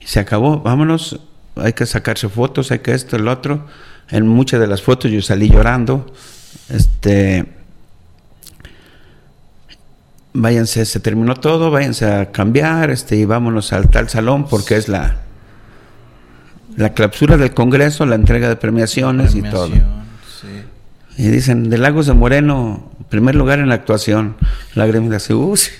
[0.00, 1.18] y se acabó, vámonos,
[1.56, 3.66] hay que sacarse fotos, hay que esto, el otro.
[4.10, 6.12] En muchas de las fotos yo salí llorando,
[6.68, 7.46] este,
[10.34, 14.88] váyanse, se terminó todo, váyanse a cambiar, este, y vámonos al tal salón porque es
[14.88, 15.16] la,
[16.76, 19.68] la clausura del Congreso, la entrega de premiaciones y todo.
[19.68, 20.64] Sí.
[21.16, 24.36] Y dicen, de Lagos de Moreno, primer lugar en la actuación.
[24.74, 25.70] Lágrimas así, "Uh, sí".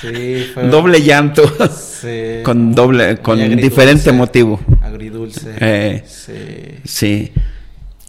[0.00, 0.68] Sí, fue.
[0.70, 2.42] doble llanto, Sí.
[2.42, 3.62] con doble, con agridulce.
[3.64, 4.60] diferente motivo.
[4.82, 5.54] Agridulce.
[5.58, 6.04] Eh.
[6.06, 6.32] Sí.
[6.84, 7.32] Sí.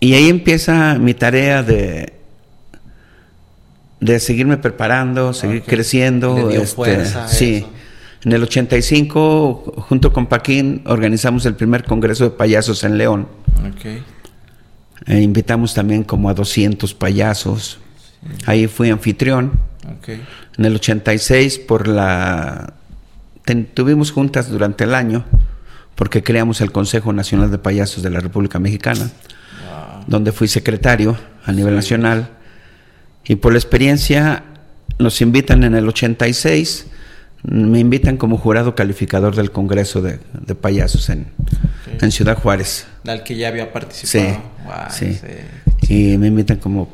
[0.01, 2.11] Y ahí empieza mi tarea de,
[4.01, 6.35] de seguirme preparando, seguir creciendo.
[6.35, 7.55] Le dio este, fuerza sí.
[7.57, 7.69] eso.
[8.25, 13.27] En el 85, junto con Paquín, organizamos el primer congreso de payasos en León.
[13.59, 14.01] Ok.
[15.07, 17.79] E invitamos también como a 200 payasos.
[18.45, 19.59] Ahí fui anfitrión.
[20.57, 22.73] En el 86 por la
[23.45, 25.25] ten- tuvimos juntas durante el año
[25.95, 30.03] porque creamos el Consejo Nacional de Payasos de la República Mexicana, Wow.
[30.07, 31.15] donde fui secretario
[31.45, 31.75] a nivel Sí.
[31.77, 32.29] nacional
[33.25, 34.43] y por la experiencia
[34.97, 36.87] nos invitan en el 86
[37.43, 41.27] me invitan como jurado calificador del Congreso de, de Payasos en,
[42.01, 42.87] en Ciudad Juárez.
[43.05, 44.33] Al que ya había participado.
[44.33, 44.39] Sí,
[44.91, 45.13] Sí.
[45.13, 45.93] sí.
[46.13, 46.91] Y me invitan como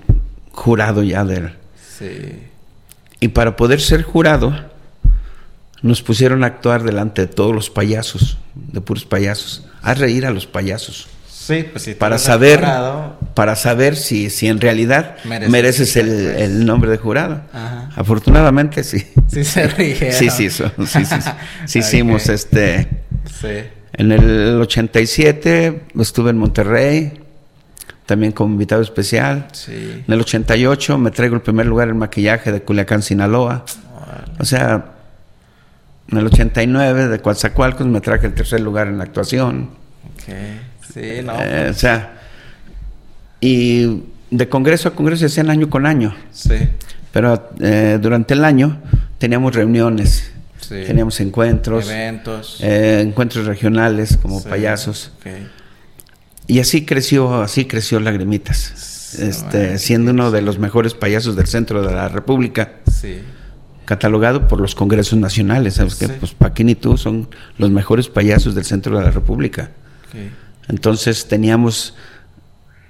[0.51, 1.53] jurado ya del,
[1.97, 2.07] Sí.
[3.19, 4.53] Y para poder ser jurado,
[5.81, 10.31] nos pusieron a actuar delante de todos los payasos, de puros payasos, a reír a
[10.31, 11.93] los payasos, Sí, pues sí.
[11.95, 13.19] para saber, jurado.
[13.35, 17.41] para saber si, si en realidad Mereces mereces el, el nombre de jurado.
[17.53, 17.89] Ajá.
[17.95, 19.05] Afortunadamente sí.
[19.27, 20.13] Sí se rieron.
[20.13, 21.05] Sí, sí, sí, sí,
[21.67, 21.79] sí.
[21.79, 22.87] Hicimos este.
[23.39, 23.47] Sí.
[23.93, 27.20] En el 87 estuve en Monterrey,
[28.05, 29.47] también como invitado especial.
[29.53, 30.03] Sí.
[30.07, 33.63] En el 88 me traigo el primer lugar en maquillaje de Culiacán, Sinaloa.
[33.95, 34.31] Órale.
[34.39, 34.85] O sea,
[36.09, 39.69] en el 89 de Coatzacoalcos me traje el tercer lugar en la actuación.
[40.15, 40.33] Ok.
[40.93, 41.33] Sí, no.
[41.39, 42.15] Eh, o sea,
[43.39, 46.15] y de congreso a congreso hacían año con año.
[46.31, 46.55] Sí.
[47.11, 48.77] Pero eh, durante el año
[49.17, 50.83] teníamos reuniones, Sí.
[50.85, 52.59] teníamos encuentros, Eventos.
[52.61, 54.47] eh, encuentros regionales como Sí.
[54.49, 55.11] payasos.
[55.19, 55.27] Ok.
[56.51, 58.57] Y así creció, así creció Lagrimitas.
[59.15, 62.73] Sí, Este, siendo uno de los mejores payasos del centro de la República.
[62.91, 63.21] Sí.
[63.85, 65.75] catalogado por los congresos nacionales.
[65.75, 66.07] ¿Sabes qué?
[66.07, 66.13] Sí.
[66.19, 69.71] Pues Paquín y tú son los mejores payasos del centro de la República.
[70.67, 71.95] Entonces teníamos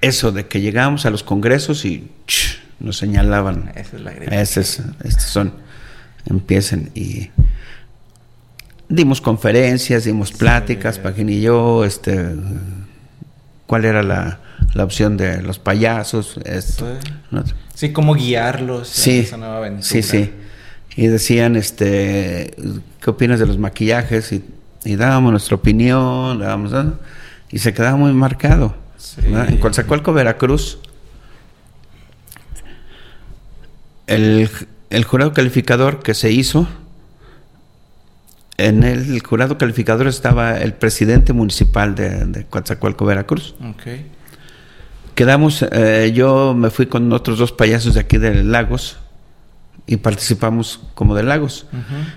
[0.02, 3.72] eso de que llegábamos a los congresos y ch, nos señalaban.
[3.76, 4.12] Esa es la.
[4.12, 5.54] Estos, estos son,
[6.26, 7.30] empiecen y
[8.90, 11.02] dimos conferencias, dimos pláticas, Sí.
[11.02, 12.36] Paquín y yo, este,
[13.72, 14.40] cuál era la,
[14.74, 17.10] la opción de los payasos, esto, Sí.
[17.32, 17.42] ¿no?
[17.74, 19.88] Sí, cómo guiarlos Sí, esa nueva aventura.
[19.88, 20.30] sí, sí.
[20.98, 22.54] Y decían, este,
[23.02, 24.34] ¿qué opinas de los maquillajes?
[24.34, 24.44] Y,
[24.84, 26.96] y dábamos nuestra opinión, dábamos, ¿no?
[27.50, 28.76] y se quedaba muy marcado.
[28.98, 29.22] Sí.
[29.26, 30.80] En Coatzacoalco, Veracruz,
[34.08, 34.50] el,
[34.90, 36.68] el jurado calificador que se hizo,
[38.68, 43.56] en el jurado calificador estaba el presidente municipal de, de Coatzacoalco, Veracruz.
[43.64, 43.84] Ok.
[45.16, 48.98] Quedamos, eh, yo me fui con otros dos payasos de aquí de Lagos
[49.86, 51.68] y participamos como de Lagos.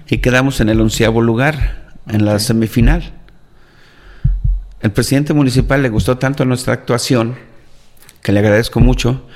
[0.08, 3.12] Y quedamos en el onceavo lugar, en la semifinal.
[4.80, 7.36] El presidente municipal le gustó tanto nuestra actuación,
[8.22, 9.26] que le agradezco mucho,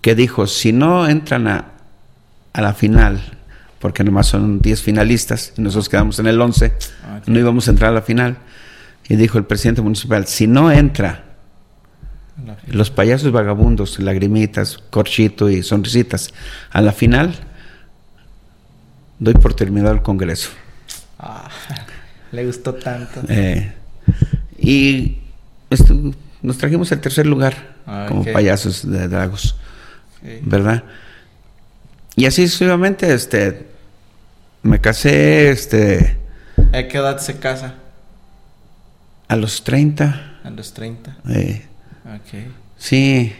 [0.00, 1.72] que dijo, si no entran a,
[2.52, 3.38] a la final,
[3.80, 7.26] porque nomás son 10 finalistas, y nosotros quedamos en el 11, Ok.
[7.28, 8.36] no íbamos a entrar a la final,
[9.08, 11.24] y dijo el presidente municipal, si no entra
[12.68, 16.32] los payasos vagabundos, lagrimitas, corchito y sonrisitas.
[16.70, 17.34] A la final,
[19.18, 20.50] doy por terminado el congreso.
[21.18, 21.48] Ah,
[22.32, 23.20] le gustó tanto.
[23.28, 23.72] Eh,
[24.58, 25.18] y
[25.70, 29.56] estu- nos trajimos el tercer lugar Ah, como payasos de dragos.
[30.42, 30.84] ¿verdad?
[32.14, 33.68] Y así sucesivamente, este,
[34.62, 36.18] me casé, este,
[36.72, 37.74] ¿A qué edad se casa?
[39.28, 40.38] a los 30.
[40.44, 41.16] A los 30.
[41.30, 41.66] eh,
[42.04, 42.40] Ok.
[42.76, 43.32] sí,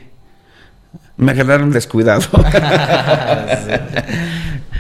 [1.17, 2.23] me agarraron descuidado.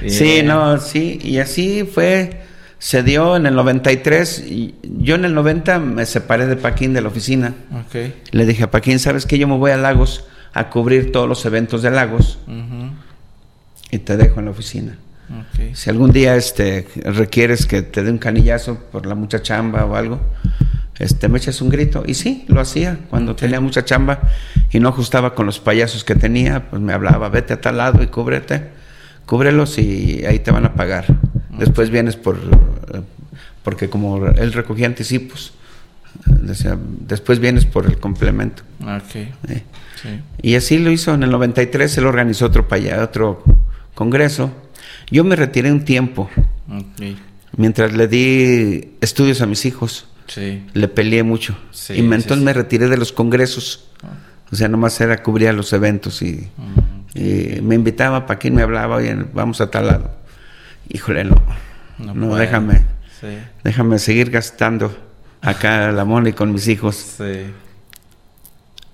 [0.09, 2.41] Sí, no, sí, y así fue,
[2.79, 7.03] se dio en el 93, y yo en el 90 me separé de Paquín de
[7.03, 7.55] la oficina,
[8.31, 9.37] le dije a Paquín, ¿sabes qué?
[9.37, 10.25] Yo me voy a Lagos
[10.55, 12.39] a cubrir todos los eventos de Lagos
[13.91, 14.97] y te dejo en la oficina.
[15.75, 19.95] Si algún día este, requieres que te dé un canillazo por la mucha chamba o
[19.95, 20.21] algo,
[20.99, 22.03] este, me echas un grito.
[22.07, 22.99] Y sí, lo hacía.
[23.09, 24.21] Cuando tenía mucha chamba
[24.71, 28.03] y no ajustaba con los payasos que tenía, pues me hablaba, vete a tal lado
[28.03, 28.69] y cúbrete,
[29.27, 31.07] cúbrelos y ahí te van a pagar.
[31.59, 33.01] Después vienes por, eh,
[33.63, 35.53] porque como él recogía anticipos,
[36.27, 38.63] decía, después vienes por el complemento.
[38.83, 39.65] Ok.
[40.43, 41.15] Y así lo hizo.
[41.15, 42.67] En el 93 él organizó otro,
[43.03, 43.43] otro
[43.95, 44.51] congreso.
[45.11, 46.29] Yo me retiré un tiempo.
[47.57, 50.07] Mientras le di estudios a mis hijos.
[50.37, 51.57] Le peleé mucho.
[51.89, 53.89] y entonces me retiré de los congresos.
[54.03, 54.31] Ah.
[54.53, 56.49] O sea, nomás era cubrir los eventos y,
[57.63, 60.11] me invitaba para quien me hablaba, oye, vamos a tal lado.
[60.89, 61.43] Híjole, no.
[61.99, 62.83] No, déjame.
[63.65, 64.97] Déjame seguir gastando
[65.41, 67.17] acá la money con mis hijos.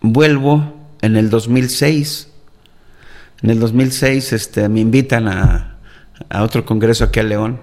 [0.01, 2.29] Vuelvo en el 2006.
[3.43, 5.76] En el 2006 este, me invitan a,
[6.29, 7.59] a otro congreso aquí a León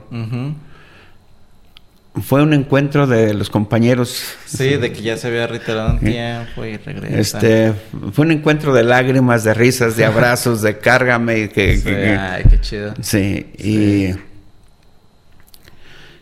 [2.22, 4.24] fue un encuentro de los compañeros.
[4.46, 7.40] Sí, de que ya se había retirado un tiempo y regresa.
[7.40, 7.74] Este,
[8.12, 11.50] fue un encuentro de lágrimas, de risas, de abrazos, de cárgame.
[11.50, 12.94] Que, sí, ay, qué chido.
[13.02, 14.10] Sí, Y,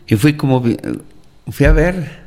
[0.06, 0.64] y fui como,
[1.50, 2.22] fui a ver,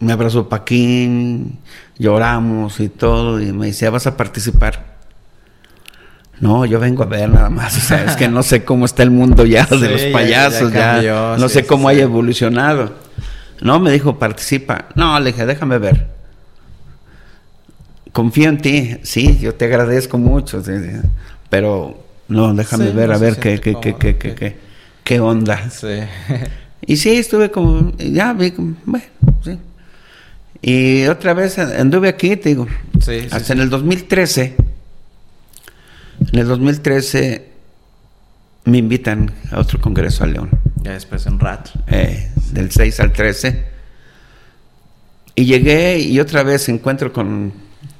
[0.00, 1.58] me abrazó Paquín,
[1.98, 4.93] lloramos y todo, y me decía, vas a participar.
[6.40, 7.76] No, yo vengo a ver nada más.
[7.76, 11.36] O sea, es que no sé cómo está el mundo ya de los payasos, ya,
[11.38, 12.92] no sé cómo haya evolucionado.
[13.60, 14.86] No, me dijo, participa.
[14.94, 16.08] No, le dije, déjame ver.
[18.12, 18.96] Confío en ti.
[19.02, 20.62] Sí, yo te agradezco mucho.
[21.48, 24.56] Pero no, déjame ver, a ver qué, qué, qué, qué, qué,
[25.02, 25.70] qué, onda.
[25.70, 26.00] Sí.
[26.86, 28.52] Y sí, estuve como, ya vi,
[28.84, 29.06] bueno,
[29.42, 29.58] sí.
[30.60, 32.66] Y otra vez anduve aquí, te digo,
[33.30, 34.54] hasta en el 2013
[36.20, 37.54] en el 2013
[38.64, 40.50] me invitan a otro congreso a León.
[40.82, 41.70] Ya después en rato.
[41.86, 43.64] Eh, del 6 al 13.
[45.34, 47.52] Y llegué y otra vez encuentro con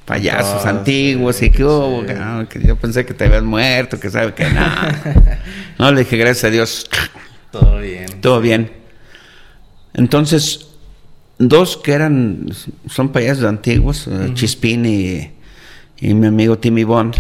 [0.05, 2.05] payasos antiguos y que, oh,
[2.49, 5.41] que, yo pensé que te habías muerto, que sabe que nada.
[5.79, 6.87] no, le dije, gracias a Dios.
[7.51, 8.07] Todo bien.
[8.21, 8.71] Todo bien.
[9.95, 10.69] Entonces,
[11.39, 12.47] dos que eran,
[12.89, 15.33] son payasos antiguos, eh, Chispín y,
[15.99, 17.17] y mi amigo Timmy Bond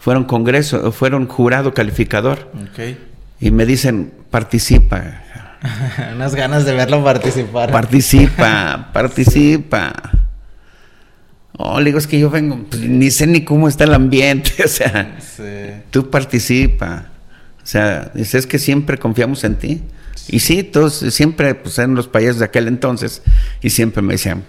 [0.00, 2.50] fueron congreso, fueron jurado calificador.
[3.38, 5.22] Y me dicen, participa.
[6.14, 7.70] Unas ganas de verlo participar.
[7.70, 9.92] Participa, participa.
[11.52, 14.50] Oh, le digo, es que yo vengo, pues, ni sé ni cómo está el ambiente,
[14.64, 15.18] o sea,
[15.90, 17.04] tú participa.
[17.62, 19.82] O sea, dices que siempre confiamos en ti.
[20.28, 23.22] Y sí, todos siempre pues eran los payasos de aquel entonces
[23.60, 24.44] y siempre me decían,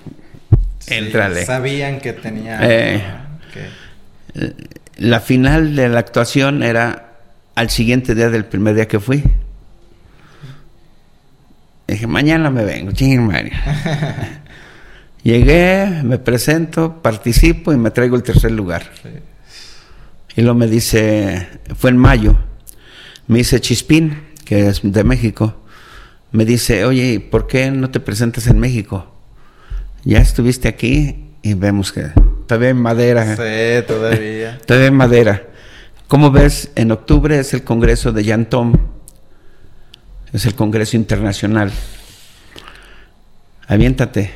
[0.88, 1.46] entrale.
[1.46, 2.60] sabían que tenía...
[2.62, 3.04] Eh,
[4.36, 4.54] eh,
[5.02, 7.18] la final de la actuación era
[7.56, 9.24] al siguiente día del primer día que fui.
[11.88, 13.52] Dije, mañana me vengo, ching, Mario.
[15.24, 18.92] Llegué, me presento, participo y me traigo el tercer lugar.
[20.36, 22.38] Y luego me dice, fue en mayo,
[23.28, 25.64] me dice Chispín, que es de México,
[26.32, 29.12] me dice, oye, ¿por qué no te presentas en México?
[30.06, 32.12] Ya estuviste aquí y vemos que
[32.52, 33.36] todavía en madera.
[33.38, 34.60] Sí, todavía.
[34.66, 35.44] todavía en madera.
[36.10, 38.74] Como ves, en octubre es el congreso de Jan Tom.
[40.34, 41.72] Es el congreso internacional.
[43.68, 44.32] Aviéntate.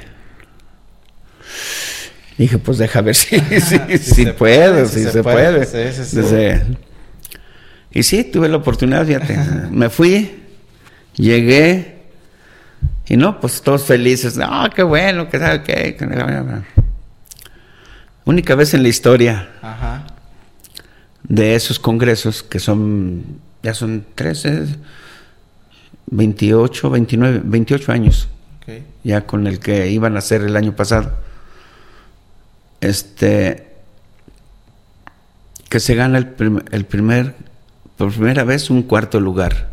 [2.37, 3.37] Dije, pues deja ver si,
[3.99, 6.65] si, puedo, si, se, puede.
[7.91, 9.37] y sí, tuve la oportunidad, fíjate.
[9.71, 10.39] Me fui,
[11.17, 11.95] llegué,
[13.07, 14.37] y no, pues todos felices.
[14.37, 15.97] No, qué bueno, que sabe qué.
[18.25, 19.49] Única vez en la historia
[21.23, 23.23] de esos congresos, que son,
[23.61, 24.65] ya son 13,
[26.07, 28.27] 28, 29, 28 años,
[29.03, 31.13] ya con el que iban a hacer el año pasado,
[32.81, 33.67] este,
[35.69, 37.35] que se gana el, el primer,
[37.95, 39.69] por primera vez, un cuarto lugar,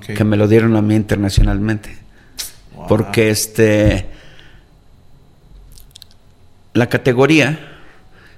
[0.00, 1.98] que me lo dieron a mí internacionalmente,
[2.88, 4.17] porque este
[6.78, 7.58] la categoría,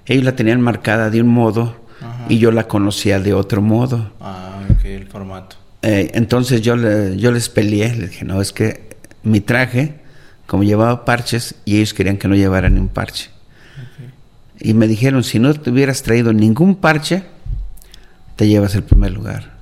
[0.07, 1.77] ellos la tenían marcada de un modo
[2.29, 4.13] y yo la conocía de otro modo.
[4.21, 5.57] Ah, ok, el formato.
[5.83, 10.01] Eh, entonces yo, yo les peleé, les dije, no, es que mi traje,
[10.47, 13.31] como llevaba parches, y ellos querían que no llevara ni un parche.
[14.59, 17.23] Y me dijeron, si no te hubieras traído ningún parche,
[18.37, 19.53] te llevas el primer lugar.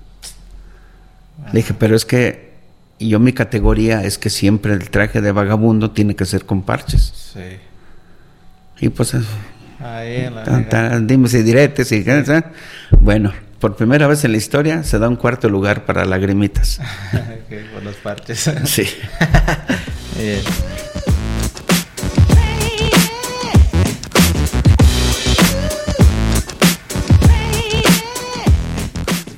[1.53, 2.55] Le dije, pero es que
[2.99, 7.33] yo mi categoría es que siempre el traje de vagabundo tiene que ser con parches.
[7.33, 7.59] Sí.
[8.81, 9.15] Y pues,
[9.81, 10.29] Ahí
[11.03, 12.29] dimos y diretes y ¿sabes?
[12.29, 12.43] ¿eh?
[12.91, 16.81] Bueno, por primera vez en la historia se da un cuarto lugar para lagrimitas.
[17.83, 17.97] los
[18.65, 18.85] sí.
[20.21, 20.43] Eh.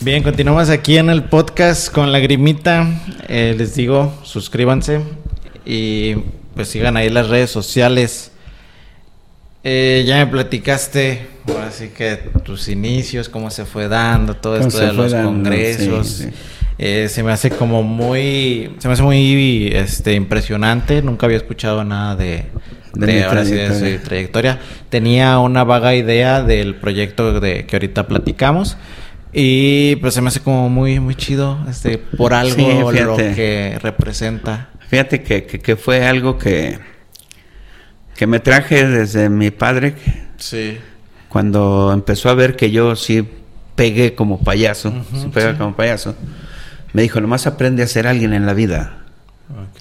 [0.00, 2.88] Bien, continuamos aquí en el podcast con Lagrimita.
[3.28, 5.02] Eh, les digo, suscríbanse
[5.66, 6.14] y
[6.54, 8.32] pues sigan ahí las redes sociales.
[9.62, 11.26] Eh, ya me platicaste,
[11.68, 16.24] así que tus inicios, cómo se fue dando, todo esto de los congresos.
[16.78, 21.02] Eh, se me hace como muy, se me hace muy este, impresionante.
[21.02, 22.46] Nunca había escuchado nada de,
[22.94, 24.58] de, ahora sí, de su trayectoria.
[24.88, 28.78] Tenía una vaga idea del proyecto de que ahorita platicamos.
[29.32, 34.70] Y pues se me hace como muy, muy chido, este, por algo lo que representa.
[34.88, 36.78] Fíjate que, que, fue algo que,
[38.20, 39.94] que me traje desde mi padre.
[40.36, 40.76] Sí.
[41.30, 43.26] Cuando empezó a ver que yo sí
[43.74, 44.92] pegué como payaso,
[45.56, 46.14] como payaso,
[46.92, 49.06] me dijo, nomás aprende a ser alguien en la vida.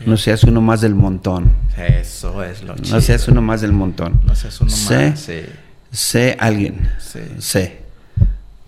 [0.05, 1.51] No seas uno más del montón.
[1.77, 2.95] Eso es lo chido.
[2.95, 4.21] No seas uno más del montón.
[4.23, 5.19] No seas uno más.
[5.19, 5.41] Sí.
[5.91, 6.89] Sé alguien.
[6.97, 7.19] Sí.
[7.39, 7.81] Sé.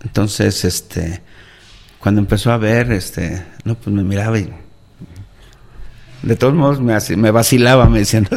[0.04, 1.22] Entonces, este,
[1.98, 4.54] cuando empezó a ver, este, no, pues me miraba y
[6.22, 8.28] de todos modos me, me vacilaba, me decían,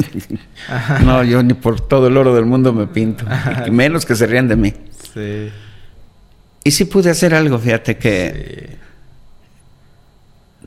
[1.05, 3.25] no, yo ni por todo el oro del mundo me pinto,
[3.71, 4.75] menos que se rían de mí.
[5.13, 5.51] Sí.
[6.65, 8.79] Y sí pude hacer algo, fíjate que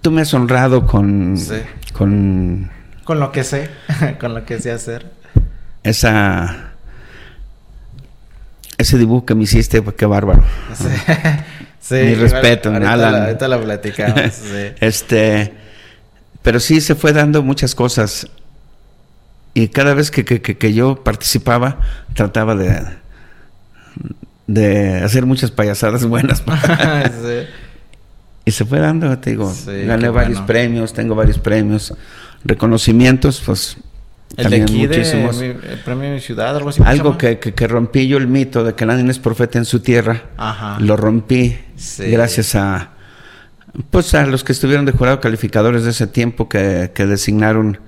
[0.02, 1.36] tú me has honrado con,
[1.94, 2.70] con,
[3.04, 3.70] con lo que sé,
[4.20, 5.12] con lo que sé hacer.
[5.84, 6.68] Esa
[8.78, 10.44] ese dibujo que me hiciste, pues qué bárbaro.
[11.80, 11.96] Sí.
[11.96, 13.12] Mi respeto, ahorita Alan.
[13.12, 14.34] La, ahorita la platicamos.
[14.34, 14.74] Sí.
[14.80, 15.54] este,
[16.48, 18.26] pero sí se fue dando muchas cosas.
[19.54, 21.82] Y cada vez que, que, que, yo participaba,
[22.14, 22.86] trataba de,
[24.48, 26.40] de hacer muchas payasadas buenas.
[27.22, 27.50] sí.
[28.46, 31.94] Y se fue dando, te digo, gané varios premios, tengo varios premios,
[32.46, 33.76] reconocimientos, pues
[34.38, 36.82] el de aquí el premio de mi ciudad, algo así.
[36.86, 40.30] Algo que, que, rompí yo el mito de que nadie es profeta en su tierra.
[40.38, 40.80] Ajá.
[40.80, 41.58] Lo rompí
[41.98, 42.92] gracias a
[43.90, 47.80] pues a los que estuvieron de jurado calificadores de ese tiempo que, que designaron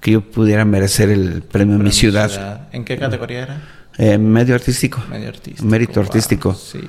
[0.00, 2.68] que yo pudiera merecer el premio de mi ciudad.
[2.72, 3.62] ¿En qué categoría era?
[3.98, 5.02] Eh, medio artístico.
[5.08, 5.66] Medio artístico.
[5.66, 6.54] Mérito artístico.
[6.54, 6.80] Sí.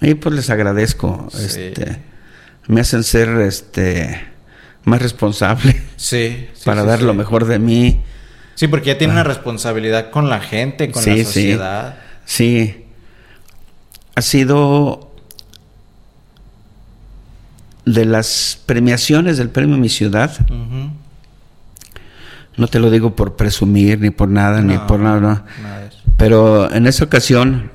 [0.00, 1.28] Y pues les agradezco.
[1.34, 1.98] Este,
[2.66, 4.26] me hacen ser este
[4.84, 5.80] más responsable.
[5.96, 6.48] Sí.
[6.64, 8.02] para dar lo mejor de mí.
[8.54, 9.24] Sí, porque ya tiene una ah.
[9.24, 11.98] responsabilidad con la gente, con la sociedad.
[12.24, 12.84] Sí.
[14.16, 15.07] Ha sido
[17.94, 20.36] de las premiaciones del premio Mi Ciudad.
[22.56, 25.20] No te lo digo por presumir ni por nada, ni por nada.
[25.62, 27.70] nada Pero en esa ocasión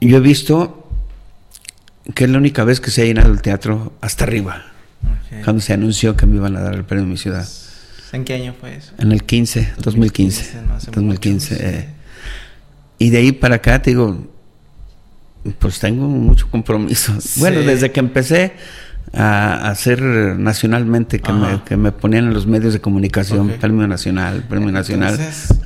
[0.00, 0.88] yo he visto
[2.14, 4.64] que es la única vez que se ha llenado el teatro hasta arriba.
[5.44, 7.46] Cuando se anunció que me iban a dar el premio mi ciudad.
[8.12, 8.92] ¿En qué año fue eso?
[8.98, 10.60] En el 15, 2015.
[10.90, 11.56] 2015.
[11.60, 11.88] Eh.
[12.98, 14.26] y de ahí para acá, te digo,
[15.58, 17.12] pues tengo mucho compromiso.
[17.36, 18.52] Bueno, desde que empecé
[19.12, 24.44] a hacer nacionalmente, que me, que me, ponían en los medios de comunicación, premio nacional,
[24.48, 25.18] premio nacional.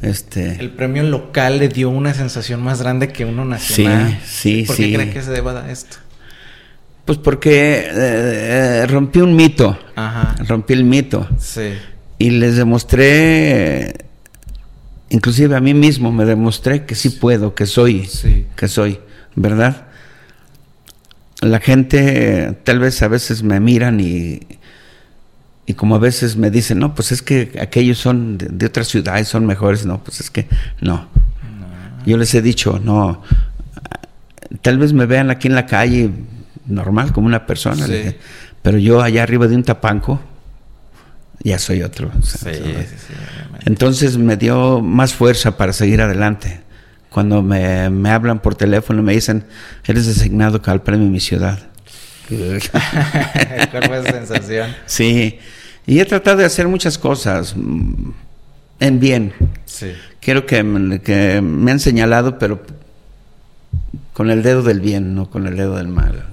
[0.02, 4.18] Este, el premio local le dio una sensación más grande que uno nacional.
[4.24, 5.96] Sí, sí, ¿Por qué cree que se deba a esto?
[7.04, 9.76] Pues porque eh, rompí un mito.
[9.96, 10.36] Ajá.
[10.46, 11.28] Rompí el mito.
[11.38, 11.72] Sí.
[12.18, 14.06] Y les demostré,
[15.10, 18.46] inclusive a mí mismo me demostré que sí puedo, que soy, sí.
[18.54, 19.00] que soy,
[19.34, 19.86] ¿verdad?
[21.40, 24.40] La gente tal vez a veces me miran y,
[25.66, 28.84] y como a veces me dicen, no, pues es que aquellos son de, de otra
[28.84, 29.84] ciudad y son mejores.
[29.86, 30.46] No, pues es que
[30.80, 30.96] no.
[30.96, 31.06] no.
[32.06, 33.22] Yo les he dicho, no,
[34.60, 36.10] tal vez me vean aquí en la calle
[36.66, 37.86] normal, como una persona.
[38.62, 40.20] pero yo allá arriba de un tapanco,
[41.42, 42.10] ya soy otro.
[43.64, 46.60] Entonces me dio más fuerza para seguir adelante.
[47.12, 49.44] Cuando me, me hablan por teléfono me dicen,
[49.84, 51.58] eres designado al premio Mi Ciudad.
[52.28, 54.74] ¿Cuál fue esa sensación?
[54.86, 55.38] Sí,
[55.86, 58.12] y he tratado de hacer muchas cosas mm,
[58.80, 59.32] en bien.
[59.66, 59.92] Sí.
[60.20, 62.62] Quiero que, que me han señalado, pero
[64.12, 66.26] con el dedo del bien, no con el dedo del mal.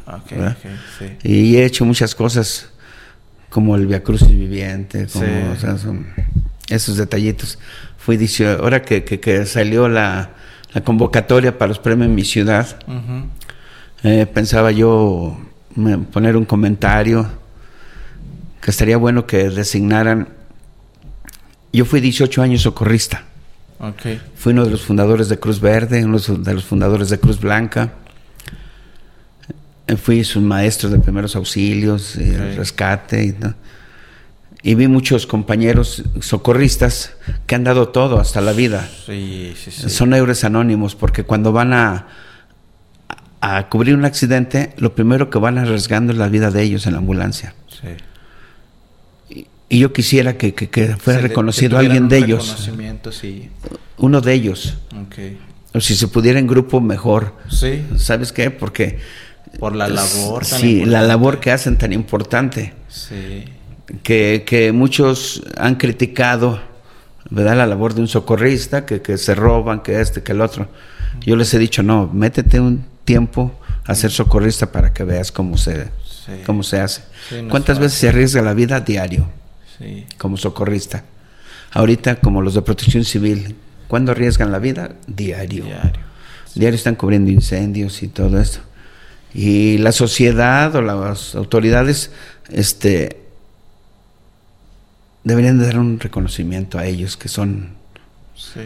[1.23, 2.69] Y he hecho muchas cosas
[3.49, 5.25] como el Via Crucis Viviente, como
[6.69, 7.57] esos detallitos.
[7.97, 10.31] Fui dicho, ahora que, que, salió la,
[10.73, 12.79] la, convocatoria para los premios en mi ciudad,
[14.03, 15.37] eh, pensaba yo
[16.11, 17.27] poner un comentario
[18.61, 20.29] que estaría bueno que designaran.
[21.71, 23.23] Yo fui 18 años socorrista.
[24.35, 27.93] Fui uno de los fundadores de Cruz Verde, uno de los fundadores de Cruz Blanca.
[29.87, 33.23] Eh, fui su maestro de primeros auxilios, el rescate.
[33.23, 33.35] Y,
[34.63, 37.13] vi muchos compañeros socorristas
[37.47, 38.89] que han dado todo hasta la vida.
[39.05, 42.07] Sí, Son héroes anónimos porque cuando van a,
[43.41, 46.93] a cubrir un accidente, lo primero que van arriesgando es la vida de ellos en
[46.93, 47.53] la ambulancia.
[47.69, 47.87] Sí.
[49.29, 52.69] Y, y yo quisiera que, que- que fuera Se reconocido que alguien de ellos,
[53.11, 53.49] sí.
[53.97, 54.77] uno de ellos.
[54.93, 55.15] Ok.
[55.75, 57.35] O si se pudiera en grupo, mejor.
[57.49, 58.49] Sí, ¿Sabes qué?
[58.51, 58.99] Porque
[59.59, 63.45] por la labor tan sí, la labor que hacen tan importante, Sí,
[64.03, 66.59] que, que muchos han criticado,
[67.29, 67.57] ¿verdad?
[67.57, 70.67] La labor de un socorrista, que, que se roban, que este, que el otro.
[71.21, 73.51] Yo les he dicho, no, métete un tiempo
[73.85, 75.87] a ser socorrista para que veas cómo se,
[76.25, 76.31] Sí.
[76.45, 77.01] cómo se hace.
[77.27, 79.27] Sí, no ¿Cuántas veces se arriesga la vida diario
[79.77, 80.05] sí.
[80.17, 81.03] como socorrista?
[81.71, 83.55] Ahorita, como los de protección civil,
[83.87, 84.91] ¿cuándo arriesgan la vida?
[85.07, 85.65] Diario.
[85.65, 86.01] Diario.
[86.55, 88.59] Diario están cubriendo incendios y todo esto.
[89.33, 92.11] Y la sociedad o las autoridades
[92.49, 93.21] este,
[95.23, 97.73] deberían de dar un reconocimiento a ellos, que son...
[98.35, 98.61] Sí.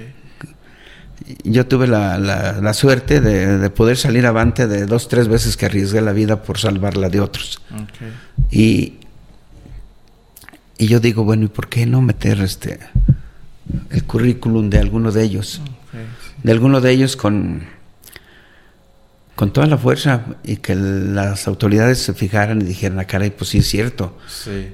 [1.44, 5.56] Yo tuve la, la- la suerte de, de poder salir avante de dos, tres veces
[5.56, 7.62] que arriesgué la vida por salvarla de otros.
[7.74, 8.52] Ok.
[8.52, 8.96] Y,
[10.78, 12.80] y yo digo, bueno, ¿y por qué no meter este
[13.92, 15.62] el currículum de alguno de ellos?
[15.92, 15.98] Sí.
[16.44, 17.64] de alguno de ellos con,
[19.36, 23.52] con toda la fuerza y que las autoridades se fijaran y dijeran, ah, caray, pues
[23.52, 24.18] sí es cierto.
[24.28, 24.70] Sí.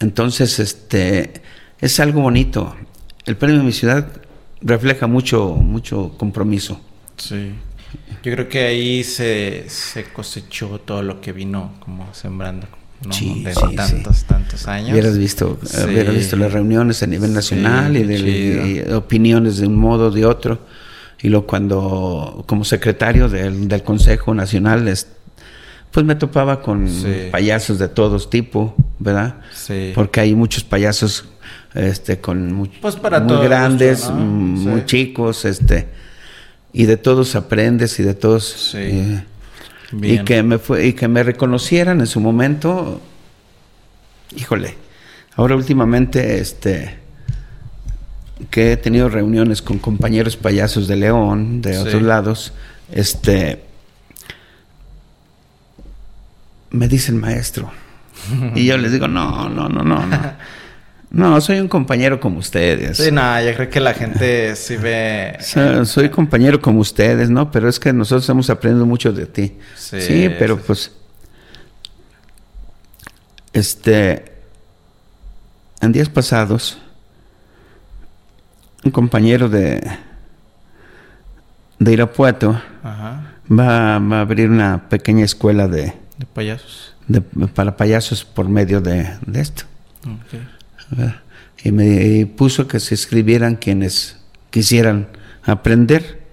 [0.00, 1.32] Entonces, este,
[1.80, 2.74] es algo bonito.
[3.24, 4.06] El premio de mi ciudad
[4.60, 6.80] refleja mucho, mucho compromiso.
[7.16, 7.52] Sí.
[8.22, 12.66] Yo creo que ahí se, se cosechó todo lo que vino como sembrando
[13.06, 13.12] ¿no?
[13.12, 14.90] Sí, de sí, tantos, tantos años.
[14.92, 19.76] Hubieras visto, hubieras visto las reuniones a nivel nacional y, de, y opiniones de un
[19.76, 20.58] modo o de otro.
[21.22, 25.08] Y luego cuando, como secretario del, del Consejo Nacional, es-
[25.90, 26.86] pues me topaba con
[27.30, 29.36] payasos de todos tipo, ¿verdad?
[29.54, 29.92] Sí.
[29.94, 31.24] Porque hay muchos payasos
[31.74, 34.16] este, con muy, Pues para muy gusto, grandes, ¿no?
[34.16, 34.68] mm, Sí.
[34.68, 35.88] muy chicos, este,
[36.72, 38.70] y de todos aprendes y de todos...
[38.72, 38.78] Sí.
[38.78, 39.24] eh,
[40.02, 43.00] y que me fue y que me reconocieran en su momento
[44.34, 44.74] híjole
[45.36, 46.98] ahora últimamente este
[48.50, 51.78] que he tenido reuniones con compañeros payasos de León de Sí.
[51.78, 52.52] otros lados
[52.90, 53.62] este
[56.70, 57.70] me dicen maestro
[58.54, 60.32] y yo les digo no no no no no
[61.10, 65.36] no soy un compañero como ustedes Sí, nada, yo creo que la gente sí ve.
[65.40, 67.50] So- soy compañero como ustedes, ¿no?
[67.50, 69.56] Pero es que nosotros hemos aprendido mucho de ti.
[69.76, 70.92] Sí, Sí, pero sí, pues,
[73.52, 74.32] este,
[75.80, 76.78] en días pasados,
[78.84, 79.80] un compañero de,
[81.78, 83.32] de Irapuato Ajá.
[83.50, 86.94] va, va a abrir una pequeña escuela de, De payasos.
[87.08, 89.64] De- para payasos por medio de, de esto.
[91.64, 94.18] Y me y puso que se escribieran quienes
[94.50, 95.08] quisieran
[95.42, 96.26] aprender.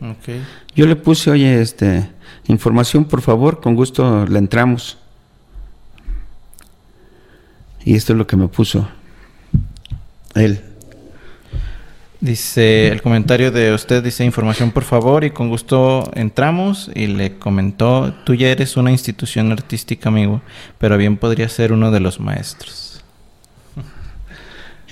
[0.76, 2.10] Yo le puse, oye, este,
[2.48, 4.98] información, por favor, con gusto le entramos.
[7.86, 8.88] Y esto es lo que me puso
[10.36, 10.62] él.
[12.24, 17.34] Dice el comentario de usted, dice información por favor y con gusto entramos y le
[17.38, 20.42] comentó, tú ya eres una institución artística amigo,
[20.78, 23.04] pero bien podría ser uno de los maestros.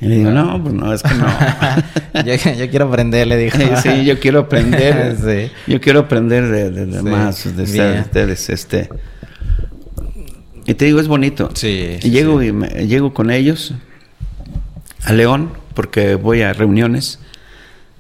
[0.02, 1.26] Y le digo, no, pues no, es que no.
[2.26, 3.58] yo, yo quiero aprender, le dijo.
[3.82, 5.16] sí, yo quiero aprender.
[5.22, 5.72] Sí.
[5.72, 7.64] Yo quiero aprender de, de- de Sí, más, de
[8.02, 8.90] ustedes, este.
[10.66, 11.50] Y te digo, es bonito.
[11.54, 12.48] Sí, Y llego sí.
[12.48, 13.74] y me- llego con ellos
[15.06, 17.20] a León porque voy a reuniones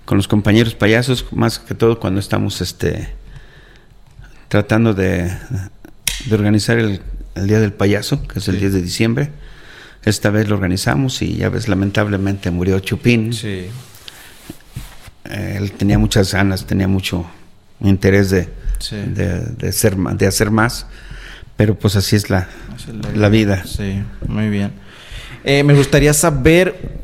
[0.06, 3.10] con los compañeros payasos, más que todo cuando estamos este
[4.48, 5.32] tratando de,
[6.26, 7.02] de organizar el,
[7.36, 8.62] el Día del Payaso, que es el Sí.
[8.62, 9.32] 10 de diciembre.
[10.04, 13.34] Esta vez lo organizamos y ya ves, lamentablemente murió Chupín.
[13.34, 13.68] Sí.
[15.26, 17.26] Eh, Él tenía muchas ganas, tenía mucho
[17.80, 18.50] interés de,
[18.80, 18.96] Sí.
[18.98, 20.88] de, de ser, de hacer más,
[21.56, 23.64] pero pues así es la, Así la vida.
[23.66, 24.72] Sí, muy bien.
[25.44, 27.00] Eh, me gustaría saber,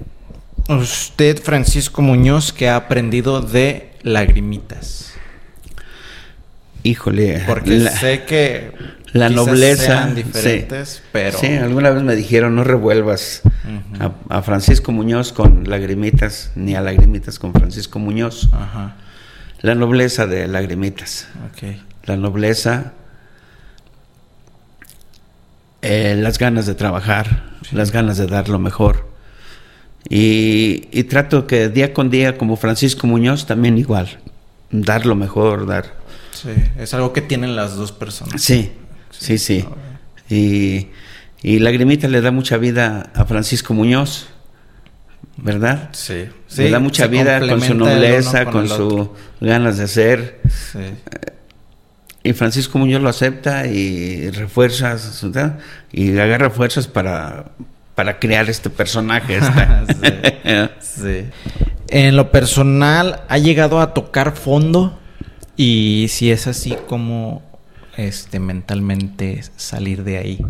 [0.67, 5.13] usted, Francisco Muñoz, que ha aprendido de lagrimitas.
[6.83, 8.71] Híjole, Porque la- sé que
[9.13, 10.23] la nobleza, sean sí.
[10.23, 13.41] diferentes, pero Sí, alguna vez me dijeron no revuelvas
[13.99, 18.49] a, a Francisco Muñoz con lagrimitas, ni a lagrimitas con Francisco Muñoz.
[18.53, 18.95] Ajá.
[19.61, 21.27] La nobleza de lagrimitas,
[22.05, 22.93] la nobleza,
[25.81, 29.06] eh, las ganas de trabajar, las ganas de dar lo mejor.
[30.09, 34.19] Y, y trato que día con día, como Francisco Muñoz, también igual,
[34.71, 35.95] dar lo mejor, dar.
[36.31, 38.41] Sí, es algo que tienen las dos personas.
[38.41, 38.71] Sí,
[39.11, 39.65] sí, sí.
[40.29, 40.87] Y,
[41.41, 44.27] y Lagrimita le da mucha vida a Francisco Muñoz,
[45.37, 45.89] ¿verdad?
[45.93, 46.25] Sí.
[46.57, 48.77] le da mucha vida con su nobleza, con, otro.
[48.89, 50.41] sus ganas de hacer.
[50.47, 50.79] Sí.
[52.23, 55.59] Y Francisco Muñoz lo acepta y refuerza ¿verdad?
[55.91, 57.51] y agarra fuerzas para,
[57.97, 59.39] para crear este personaje.
[60.79, 61.25] sí, sí.
[61.87, 64.99] En lo personal, ¿ha llegado a tocar fondo?
[65.55, 67.41] Y si es así, ¿cómo
[67.95, 70.45] este, mentalmente salir de ahí?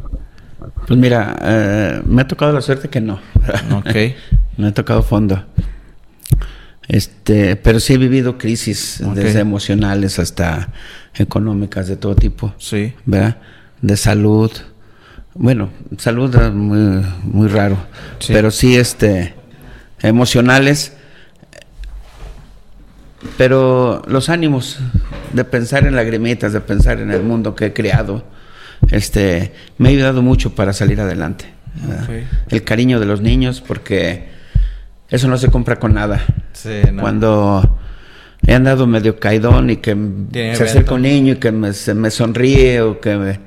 [0.87, 3.21] Pues mira, eh, me ha tocado la suerte que no.
[3.77, 3.95] Ok.
[4.57, 5.45] me ha tocado fondo.
[6.89, 10.73] Este, pero sí he vivido crisis, desde emocionales hasta
[11.15, 12.53] económicas de todo tipo.
[12.57, 12.93] Sí.
[13.05, 13.37] ¿Verdad?
[13.81, 14.51] De salud.
[15.39, 17.77] Bueno, salud muy, muy raro.
[18.27, 19.35] Pero sí, este,
[20.01, 20.93] emocionales.
[23.37, 24.79] Pero los ánimos
[25.33, 28.23] de pensar en lagrimitas, de pensar en el mundo que he creado,
[28.89, 31.45] este, me ha ayudado mucho para salir adelante.
[32.49, 34.29] El cariño de los niños, porque
[35.09, 36.25] eso no se compra con nada.
[36.99, 37.76] Cuando
[38.47, 39.95] he andado medio caidón y que
[40.31, 43.39] se acerca un niño y que me, se me sonríe o que me,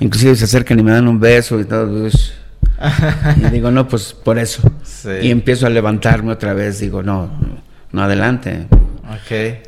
[0.00, 2.02] inclusive se acercan y me dan un beso y todo.
[2.02, 2.34] Pues,
[3.38, 4.62] y digo, no, pues por eso.
[5.22, 6.80] Y empiezo a levantarme otra vez.
[6.80, 7.30] Digo, no,
[7.92, 8.66] no adelante.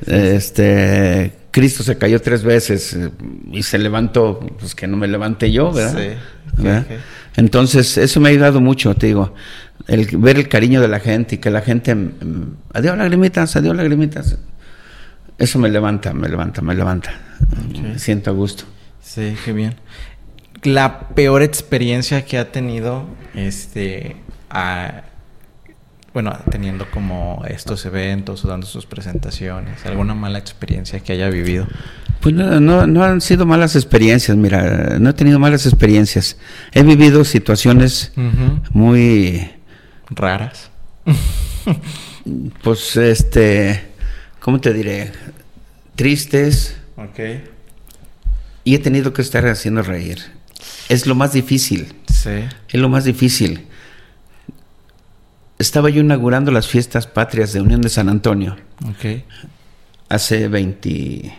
[0.06, 3.10] Este, Cristo se cayó tres veces eh,
[3.50, 6.16] y se levantó, pues que no me levante yo, ¿verdad?
[7.36, 9.32] Entonces, eso me ha ayudado mucho, te digo,
[9.86, 13.76] el ver el cariño de la gente y que la gente, mm, adiós lagrimitas, adiós
[13.76, 14.36] lagrimitas.
[15.38, 17.12] Eso me levanta, me levanta, me levanta.
[17.80, 18.64] Me siento a gusto.
[19.00, 19.76] Sí, qué bien.
[20.64, 24.16] La peor experiencia que ha tenido, este,
[24.50, 25.02] a,
[26.12, 31.68] bueno, teniendo como estos eventos o dando sus presentaciones, alguna mala experiencia que haya vivido.
[32.20, 36.36] Pues no, no, han sido malas experiencias, mira, no he tenido malas experiencias.
[36.72, 38.12] He vivido situaciones
[38.72, 39.48] muy
[40.10, 40.72] raras.
[42.62, 43.87] pues este,
[44.48, 45.12] ¿cómo te diré?
[45.94, 46.74] Tristes.
[46.96, 47.18] Ok.
[48.64, 50.20] Y he tenido que estar haciendo reír.
[50.88, 51.94] Es lo más difícil.
[52.10, 52.30] Sí.
[52.70, 53.66] Es lo más difícil.
[55.58, 58.56] Estaba yo inaugurando las fiestas patrias de Unión de San Antonio.
[58.86, 59.22] Ok.
[60.08, 61.30] Hace 20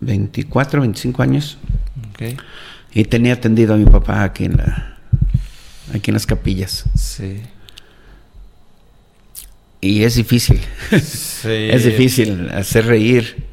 [0.00, 1.58] 24, 25 años.
[2.94, 4.96] Y tenía atendido a mi papá aquí en la
[5.92, 6.86] aquí en las capillas.
[6.94, 7.42] Sí.
[9.80, 10.60] Y es difícil.
[11.02, 11.68] Sí.
[11.70, 13.44] es difícil hacer reír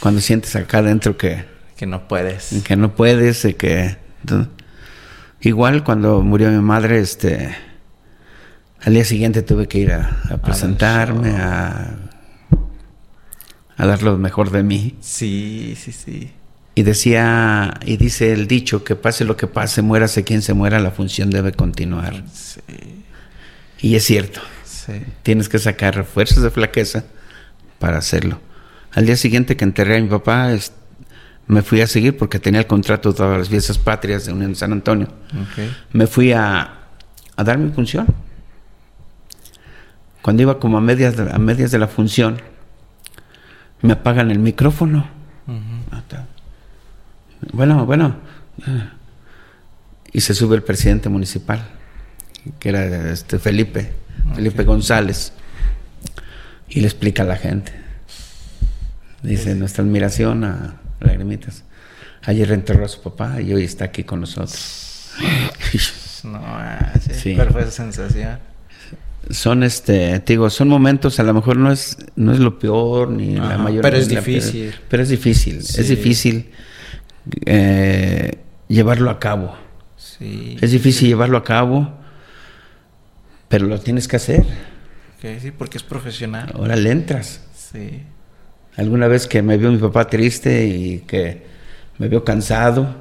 [0.00, 1.44] cuando sientes acá adentro que
[1.76, 2.50] que no puedes.
[2.64, 3.96] Que no puedes, que
[5.40, 7.56] igual cuando murió mi madre, este
[8.82, 11.96] al día siguiente tuve que ir a presentarme, a
[13.80, 14.96] a dar lo mejor de mí.
[15.00, 16.30] Sí, sí, sí.
[16.74, 20.80] Y decía, y dice el dicho, que pase lo que pase, muérase quien se muera,
[20.80, 22.22] la función debe continuar.
[22.30, 22.60] Sí.
[23.80, 24.42] Y es cierto.
[24.90, 25.04] Sí.
[25.22, 27.04] Tienes que sacar fuerzas de flaqueza
[27.78, 28.40] para hacerlo.
[28.92, 30.50] Al día siguiente que enterré a mi papá,
[31.46, 34.50] me fui a seguir porque tenía el contrato de todas las fiestas patrias de Unión
[34.50, 35.08] de San Antonio.
[35.92, 36.78] Me fui a,
[37.36, 38.06] a, dar mi función.
[40.22, 42.40] Cuando iba como a medias a medias de la función,
[43.82, 45.08] me apagan el micrófono.
[47.52, 48.16] Bueno, bueno.
[50.12, 51.64] Y se sube el presidente municipal,
[52.58, 53.92] que era este Felipe,
[54.34, 55.32] Felipe González,
[56.68, 57.72] y le explica a la gente.
[59.22, 61.64] Dice, nuestra admiración a Lagrimitas.
[62.22, 65.10] Ayer reenterró a su papá y hoy está aquí con nosotros.
[66.24, 68.50] no, ah, sí, fue esa sensación
[69.28, 73.36] son este, digo, son momentos, a lo mejor no es, no es lo peor ni
[73.36, 73.82] la mayor.
[73.82, 74.74] Pero es difícil.
[74.88, 76.50] Pero, es difícil, es difícil
[77.44, 78.38] eh,
[78.68, 79.54] llevarlo a cabo.
[79.96, 80.56] Sí.
[80.60, 81.99] Es difícil llevarlo a cabo,
[83.50, 84.44] pero lo tienes que hacer.
[85.20, 86.52] sí, porque es profesional.
[86.54, 87.42] Ahora le entras.
[87.52, 88.04] Sí.
[88.76, 91.42] Alguna vez que me vio mi papá triste y que
[91.98, 92.94] me vio cansado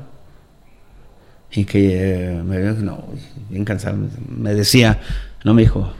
[1.51, 3.05] y que eh, me vio, no,
[3.47, 3.97] bien cansado,
[4.27, 4.99] me decía,
[5.43, 5.93] no, me dijo,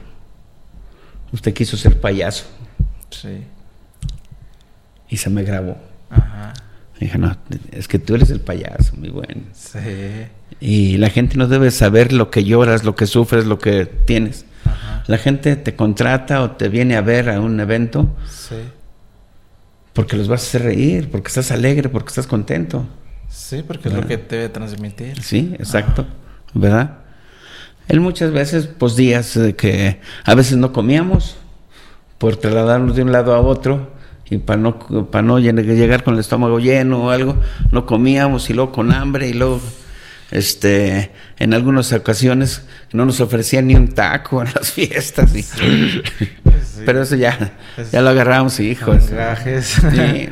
[1.32, 2.46] usted quiso ser payaso.
[3.10, 3.44] Sí.
[5.08, 5.78] Y se me grabó.
[7.00, 7.34] Dije, no,
[7.72, 9.42] es que tú eres el payaso, muy bueno.
[9.52, 9.78] Sí.
[10.60, 14.44] Y la gente no debe saber lo que lloras, lo que sufres, lo que tienes.
[14.66, 15.02] Ajá.
[15.06, 18.14] La gente te contrata o te viene a ver a un evento.
[18.30, 18.56] Sí.
[19.94, 22.86] Porque los vas a hacer reír, porque estás alegre, porque estás contento.
[23.30, 25.22] Sí, porque es lo que te debe transmitir.
[25.22, 26.06] Sí, exacto.
[26.52, 26.98] ¿Verdad?
[27.88, 31.36] Él muchas veces, pues días de que a veces no comíamos
[32.18, 33.98] por trasladarnos de un lado a otro
[34.30, 34.78] y para no,
[35.10, 37.36] para no llegar con el estómago lleno o algo,
[37.72, 39.60] no comíamos y luego con hambre y luego
[40.30, 42.62] este en algunas ocasiones
[42.92, 45.32] no nos ofrecían ni un taco en las fiestas
[46.86, 47.58] pero eso ya
[47.90, 49.10] ya lo agarramos hijos
[49.60, 50.28] sí.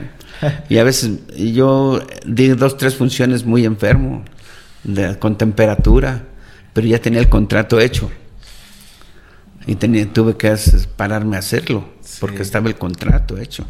[0.69, 4.25] y a veces yo di dos, tres funciones muy enfermo,
[5.19, 6.25] con temperatura,
[6.73, 8.11] pero ya tenía el contrato hecho.
[9.67, 10.55] Y tenía, tuve que
[10.97, 11.89] pararme a hacerlo,
[12.21, 13.67] porque estaba el contrato hecho.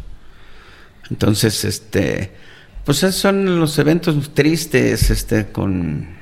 [1.09, 2.31] Entonces, este,
[2.85, 6.19] pues esos son los eventos tristes, este, con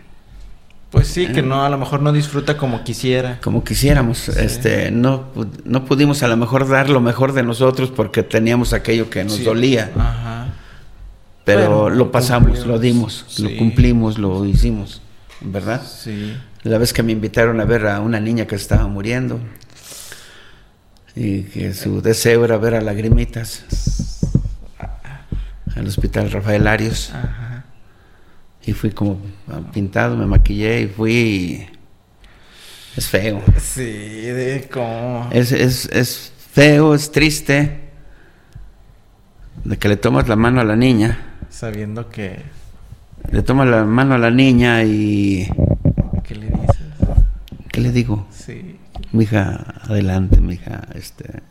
[0.91, 3.39] pues sí, que no, a lo mejor no disfruta como quisiera.
[3.43, 4.29] Como quisiéramos.
[4.29, 5.25] Este, no,
[5.65, 9.43] no pudimos a lo mejor dar lo mejor de nosotros porque teníamos aquello que nos
[9.43, 9.91] dolía.
[9.97, 10.47] Ajá.
[11.43, 15.01] Pero, lo pasamos, lo dimos, lo cumplimos, lo hicimos,
[15.39, 15.81] ¿verdad?
[15.81, 16.35] Sí.
[16.63, 19.39] La vez que me invitaron a ver a una niña que estaba muriendo
[21.15, 23.63] y que su deseo era ver a Lagrimitas
[25.78, 27.11] al hospital Rafael Arios.
[27.13, 27.57] Ajá
[28.67, 29.17] y fui como
[29.73, 31.65] pintado, me maquillé y fui.
[32.97, 33.41] Es feo.
[33.57, 35.30] Sí, de cómo.
[35.32, 37.80] Es, es, es feo, es triste.
[39.63, 41.38] De que le tomas la mano a la niña.
[41.49, 42.41] Sabiendo que.
[43.32, 45.49] Le tomas la mano a la niña y.
[46.25, 46.88] ¿Qué le dices?
[47.71, 48.28] ¿Qué le digo?
[48.32, 48.80] Sí.
[49.13, 50.89] Mi hija, adelante, mi hija.
[50.93, 51.41] Este,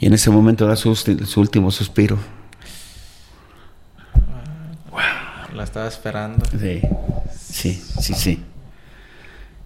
[0.00, 2.18] Y en ese momento da su, su último suspiro.
[5.54, 6.42] La estaba esperando.
[6.58, 6.80] Sí,
[7.38, 8.42] sí, sí, sí.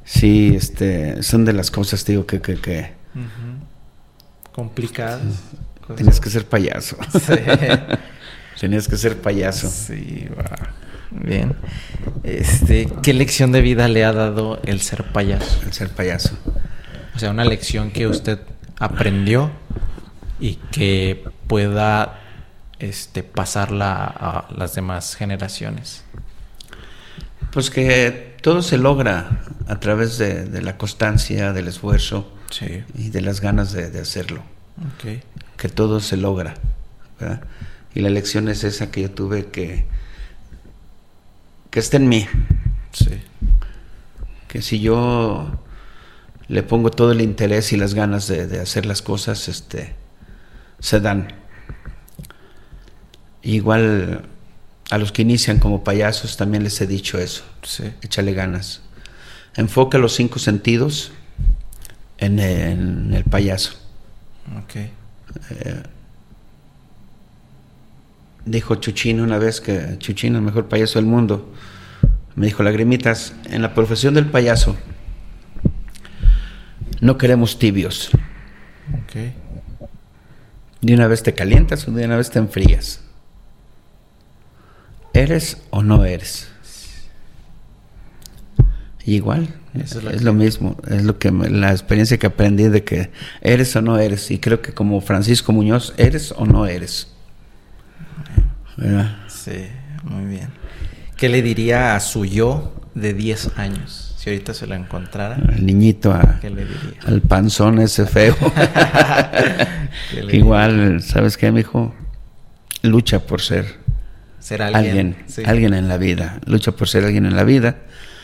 [0.05, 2.43] Sí, este, son de las cosas, digo, que...
[2.43, 2.93] que, que
[4.53, 5.21] Complicadas.
[5.97, 6.97] Tienes que ser payaso.
[8.57, 8.61] Sí.
[8.61, 9.69] Tenías que ser payaso.
[9.69, 10.29] Sí,
[11.11, 11.55] Bien.
[12.23, 15.61] Este, ¿qué lección de vida le ha dado el ser payaso?
[15.67, 16.39] El ser payaso.
[17.15, 18.39] O sea, una lección que usted
[18.79, 19.51] aprendió
[20.45, 22.21] y que pueda
[22.79, 26.05] este, pasarla a las demás generaciones?
[27.51, 32.31] Pues que todo se logra a través de, la constancia, del esfuerzo
[32.95, 34.43] y de las ganas de, hacerlo.
[35.57, 36.53] Que todo se logra.
[37.95, 39.87] Y la lección es esa que yo tuve que,
[41.71, 42.27] que está en mí.
[44.47, 45.59] Que si yo
[46.49, 50.04] le pongo todo el interés y las ganas de, hacer las cosas, este,
[50.85, 51.33] se dan.
[53.43, 54.29] Igual
[54.91, 57.43] a los que inician como payasos también les he dicho eso.
[57.63, 57.85] Sí.
[58.03, 58.83] Échale ganas.
[59.57, 61.13] Enfoca los cinco sentidos
[62.19, 63.73] en el, payaso.
[64.63, 64.77] Ok.
[64.77, 65.83] Eh,
[68.45, 71.55] dijo Chuchín una vez que Chuchín es el mejor payaso del mundo.
[72.37, 74.77] Me dijo, lagrimitas, en la profesión del payaso
[77.01, 78.11] no queremos tibios.
[79.05, 79.44] Okay.
[80.85, 83.01] De una vez te calientas o de una vez te enfrías.
[85.15, 86.49] ¿Eres o no eres?
[89.07, 93.11] igual, es, lo mismo, es lo que la experiencia que aprendí de que
[93.41, 94.31] eres o no eres.
[94.31, 97.09] Y creo que como Francisco Muñoz, ¿eres o no eres?
[99.29, 99.69] Sí,
[100.03, 100.49] muy bien.
[101.17, 104.04] ¿Qué le diría a su yo de 10 años?
[104.25, 105.37] Si ahorita se lo encontrara.
[105.55, 108.35] El niñito, al panzón ese feo.
[110.33, 111.95] Igual, ¿sabes qué, mijo?
[112.81, 113.81] Lucha por ser
[114.41, 115.15] ser alguien.
[115.45, 116.41] Alguien, en la vida.
[116.47, 117.77] Lucha por ser alguien en la vida.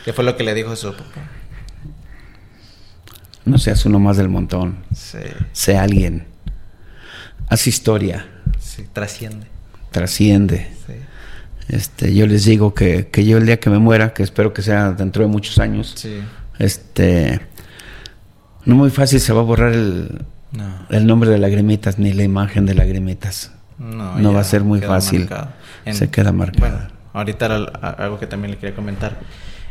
[0.03, 1.21] ¿Qué fue lo que le dijo su papá?
[3.45, 4.77] No seas uno más del montón.
[4.95, 5.19] Sí.
[5.51, 6.25] Sé alguien.
[7.47, 8.25] Haz historia.
[8.59, 9.45] Sí, trasciende.
[9.91, 10.73] Trasciende.
[11.71, 14.61] Este, yo les digo que, que, yo el día que me muera, que espero que
[14.61, 16.19] sea dentro de muchos años, sí.
[16.59, 17.39] este,
[18.65, 20.25] no muy fácil se va a borrar el,
[20.89, 23.53] el nombre de Lagrimitas ni la imagen de Lagrimitas.
[23.79, 25.29] No, no va a ser muy fácil
[25.89, 26.59] se queda marcado.
[26.59, 27.45] Bueno, ahorita
[27.97, 29.17] algo que también le quería comentar.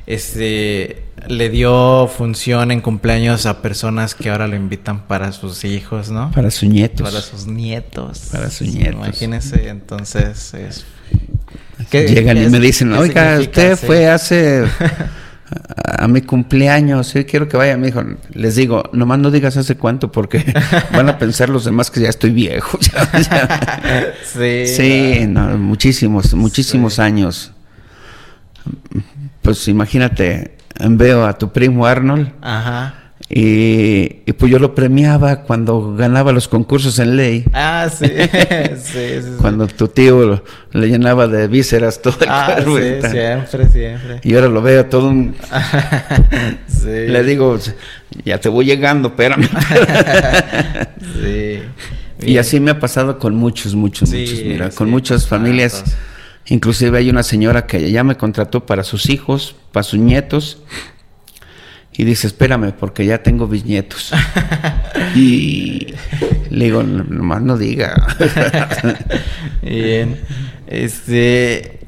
[0.07, 6.11] Este le dio función en cumpleaños a personas que ahora lo invitan para sus hijos,
[6.11, 6.30] ¿no?
[6.32, 7.09] Para sus nietos.
[7.09, 8.30] Para sus nietos.
[8.32, 8.94] Para sus nietos.
[8.94, 10.86] Imagínense, entonces es
[11.91, 14.64] Llegan y me dicen, oiga, usted fue hace
[15.99, 18.03] a, mi cumpleaños, sí, quiero que vaya, mi hijo.
[18.32, 20.45] Les digo, nomás no digas hace cuánto porque
[20.93, 22.78] van a pensar los demás que ya estoy viejo.
[24.24, 25.28] sí, sí
[25.59, 27.53] muchísimos, muchísimos años.
[29.43, 32.32] Pues imagínate, veo a tu primo Arnold.
[32.41, 32.99] Ajá.
[33.32, 37.44] Y, pues yo lo premiaba cuando ganaba los concursos en ley.
[37.52, 38.06] Ah, sí.
[38.82, 44.20] sí, Cuando tu tío le llenaba de vísceras todo el ah, Sí, siempre, siempre.
[44.24, 45.36] Y ahora lo veo todo un...
[46.66, 46.88] sí.
[46.88, 47.56] Le digo,
[48.24, 49.48] ya te voy llegando, espérame.
[51.22, 51.60] sí.
[52.22, 54.42] Y así me ha pasado con muchos, muchos, muchos.
[54.42, 55.84] Mira, con muchas familias.
[56.46, 60.64] Inclusive hay una señora que ya me contrató para sus hijos, para sus nietos
[62.01, 64.11] y dice, espérame, porque ya tengo bisnietos.
[65.14, 65.88] y
[66.48, 67.94] le digo, nomás no diga.
[69.62, 70.18] Bien.
[70.66, 71.80] Este,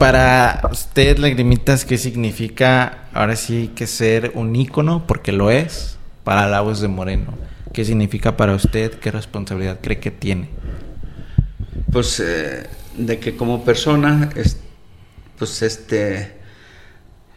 [0.00, 5.06] para usted, Lagrimitas, ¿qué significa ahora sí que ser un ícono?
[5.06, 7.38] Porque lo es, para la voz de Moreno.
[7.72, 8.94] ¿Qué significa para usted?
[8.94, 10.48] ¿Qué responsabilidad cree que tiene?
[11.92, 12.66] Pues eh,
[12.98, 14.56] de que como persona, es,
[15.38, 16.39] pues este,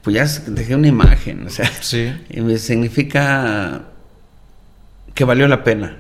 [0.04, 2.14] pues ya dejé una imagen, o sea, Sí.
[2.30, 3.84] y me significa
[5.14, 5.98] que valió la pena,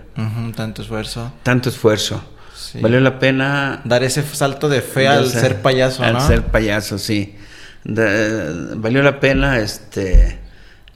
[0.56, 1.32] tanto esfuerzo.
[1.43, 2.24] tanto esfuerzo.
[2.56, 2.80] Sí.
[2.82, 6.28] Valió la pena Dar ese salto de fe al O sea, ser payaso, al ¿no?
[6.28, 7.36] ser payaso, sí.
[7.84, 10.39] De- valió la pena este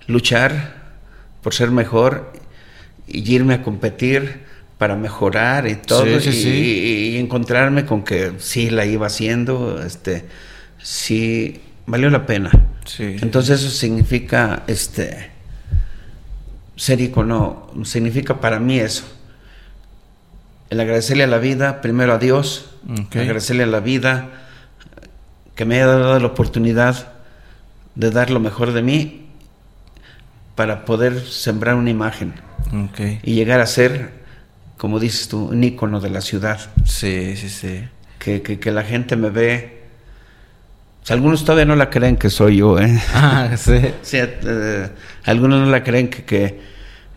[0.08, 0.76] luchar
[1.42, 2.32] por ser mejor
[3.08, 4.46] y irme a competir
[4.78, 6.50] para mejorar y todo Sí, sí, y, sí.
[6.50, 10.26] y- y encontrarme con que sí la iba haciendo, este
[10.82, 12.52] sí valió la pena.
[12.88, 13.18] Sí.
[13.22, 15.30] Entonces eso significa este
[16.76, 19.04] ser icono, significa para mí eso.
[20.70, 22.72] El agradecerle a la vida, primero a Dios,
[23.22, 24.30] agradecerle a la vida
[25.56, 27.14] que me haya dado la oportunidad
[27.96, 29.28] de dar lo mejor de mí
[30.56, 32.34] para poder sembrar una imagen
[33.24, 34.12] y llegar a ser,
[34.78, 37.84] como dices tú, un ícono de la ciudad, Sí, sí, sí.
[38.20, 39.77] que, que- que la gente me ve.
[41.08, 43.02] Sea, algunos todavía no la creen que soy yo, ¿eh?
[43.14, 43.80] Ah, sí.
[44.02, 44.90] Sí, eh,
[45.24, 46.60] algunos no la creen que, que,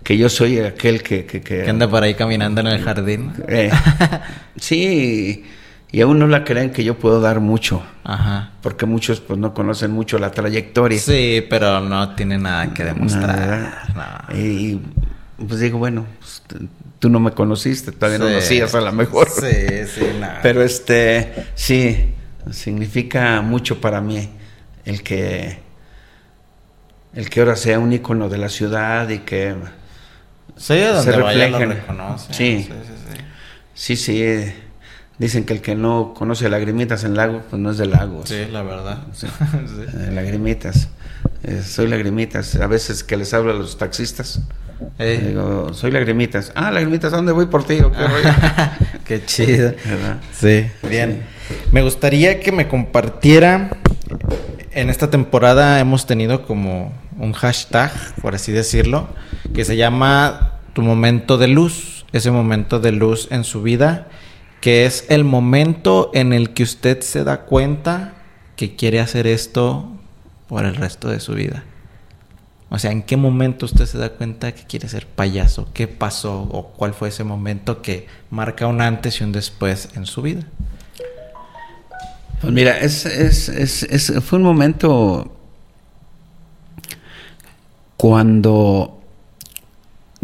[0.04, 1.26] que yo soy aquel que...
[1.26, 3.32] que, que- Que anda por ahí caminando en el jardín.
[3.48, 3.68] eh,
[4.56, 5.44] sí,
[5.90, 8.52] y aún no la creen que yo puedo dar mucho, Ajá.
[8.62, 10.98] porque muchos pues no conocen mucho la trayectoria.
[11.00, 13.88] Sí, pero no tiene nada que demostrar.
[13.96, 14.36] No.
[14.38, 14.80] Y
[15.48, 16.42] pues digo, bueno, pues,
[17.00, 18.32] tú no me conociste, todavía no Sí.
[18.34, 19.28] lo hacías a lo mejor.
[19.28, 19.46] Sí,
[19.92, 20.38] sí, nada.
[20.44, 22.10] Pero este, sí,
[22.50, 24.30] significa mucho para mí
[24.84, 25.58] el que
[27.14, 29.54] el que ahora sea un ícono de la ciudad y que
[30.56, 31.82] Sí, donde se reflejen.
[32.18, 32.28] Sí.
[32.30, 33.20] sí, sí, sí.
[33.74, 34.54] sí, sí, eh,
[35.18, 38.28] dicen que el que no conoce lagrimitas en lago, pues no es de lagos.
[38.28, 38.98] Sí, la verdad.
[39.98, 40.88] Eh, lagrimitas.
[41.42, 42.56] Eh, soy lagrimitas.
[42.56, 44.42] A veces que les hablo a los taxistas,
[44.98, 46.52] digo, soy lagrimitas.
[46.54, 47.80] Ah, lagrimitas, ¿a dónde voy por ti?
[47.80, 48.34] ¿O qué rollo?
[49.06, 49.72] Qué chido.
[49.84, 50.18] ¿Verdad?
[50.32, 51.24] Sí, bien.
[51.72, 53.70] Me gustaría que me compartiera.
[54.72, 59.08] En esta temporada hemos tenido como un hashtag, por así decirlo,
[59.54, 62.04] que se llama Tu momento de luz.
[62.12, 64.08] Ese momento de luz en su vida,
[64.60, 68.14] que es el momento en el que usted se da cuenta
[68.56, 69.92] que quiere hacer esto
[70.48, 71.62] por el resto de su vida.
[72.68, 75.68] O sea, ¿en qué momento usted se da cuenta que quiere ser payaso?
[75.72, 80.06] ¿Qué pasó o cuál fue ese momento que marca un antes y un después en
[80.06, 80.42] su vida?
[82.40, 85.36] Pues mira, es, es, es, es- fue un momento
[87.96, 89.02] cuando,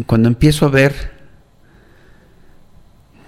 [0.05, 1.11] cuando empiezo a ver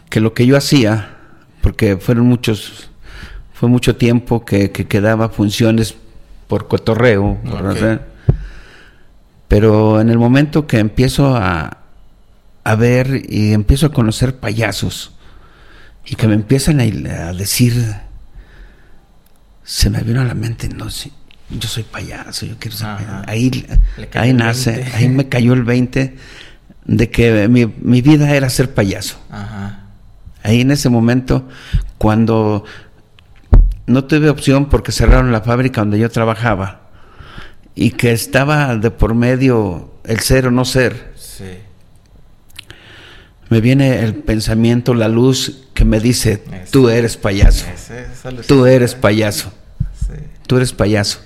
[0.10, 1.18] que lo que yo hacía,
[1.62, 2.90] porque fueron muchos,
[3.54, 5.96] fue mucho tiempo que, que, que daba funciones
[6.48, 7.76] por cotorreo, por Ok.
[7.76, 8.02] hacer,
[9.48, 11.78] pero en el momento que empiezo a,
[12.64, 15.14] a ver y empiezo a conocer payasos
[16.06, 16.84] y que me empiezan a,
[17.30, 17.96] a decir
[19.72, 21.12] se me vino a la mente, no sé,
[21.52, 23.24] yo soy payaso, yo quiero ser payaso.
[23.28, 23.68] Ahí,
[24.16, 24.96] ahí nace, 20.
[24.98, 26.16] ahí me cayó el 20
[26.86, 29.20] de que mi, mi vida era ser payaso.
[29.30, 29.84] Ajá.
[30.42, 31.48] Ahí en ese momento,
[32.00, 32.64] cuando
[33.86, 36.90] no tuve opción porque cerraron la fábrica donde yo trabajaba
[37.76, 41.46] y que estaba de por medio el ser o no ser, Sí.
[43.50, 47.66] me viene el pensamiento, la luz que me dice, tú eres payaso,
[48.48, 49.54] tú eres payaso.
[50.50, 51.20] Tú eres payaso.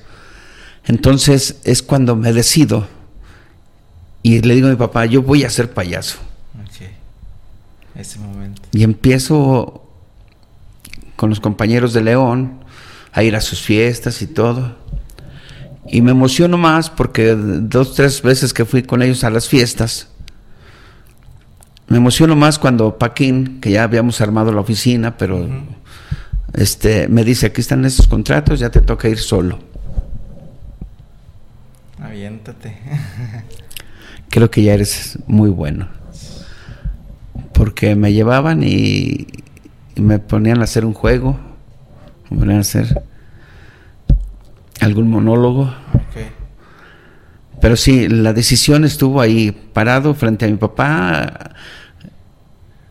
[0.84, 2.90] Entonces es cuando me decido
[4.22, 6.18] y le digo a mi papá, yo voy a ser payaso.
[6.62, 6.90] Ok.
[7.96, 8.62] Ese momento.
[8.74, 9.88] Y empiezo
[11.16, 12.66] con los compañeros de León
[13.14, 14.76] a ir a sus fiestas y todo.
[15.88, 20.10] Y me emociono más porque dos, tres veces que fui con ellos a las fiestas,
[21.88, 25.48] me emociono más cuando Paquín, que ya habíamos armado la oficina, pero.
[26.54, 29.60] Este, me dice, aquí están estos contratos, ya te toca ir solo.
[32.00, 32.78] Aviéntate.
[34.30, 35.88] creo que ya eres muy bueno.
[37.54, 39.28] Porque me llevaban y,
[39.96, 41.40] y me ponían a hacer un juego,
[42.30, 43.04] me ponían a hacer
[44.80, 45.74] algún monólogo.
[47.62, 51.52] Pero sí, la decisión estuvo ahí parado frente a mi papá,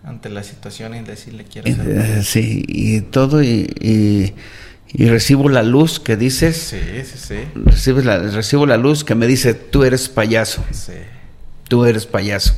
[0.05, 4.35] Ante la situación y decirle quiero y, ser eh, sí, y todo, y, y-
[4.95, 7.37] y recibo la luz que dices, Sí, sí, sí.
[7.55, 10.93] recibes la- recibo la luz que me dice, tú eres payaso, Sí.
[11.69, 12.55] tú eres payaso.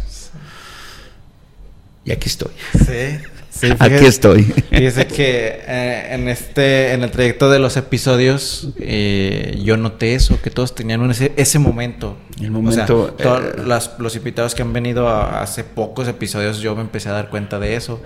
[2.05, 2.51] Y aquí estoy.
[2.72, 3.18] Sí.
[3.57, 4.42] Sí, aquí estoy.
[4.42, 10.40] Fíjese que eh, en este, en el trayecto de los episodios, eh, yo noté eso,
[10.42, 12.16] que todos tenían un- ese, ese momento.
[12.40, 16.59] El momento, O sea, eh, las- los invitados que han venido a- hace pocos episodios,
[16.61, 18.02] yo me empecé a dar cuenta de eso.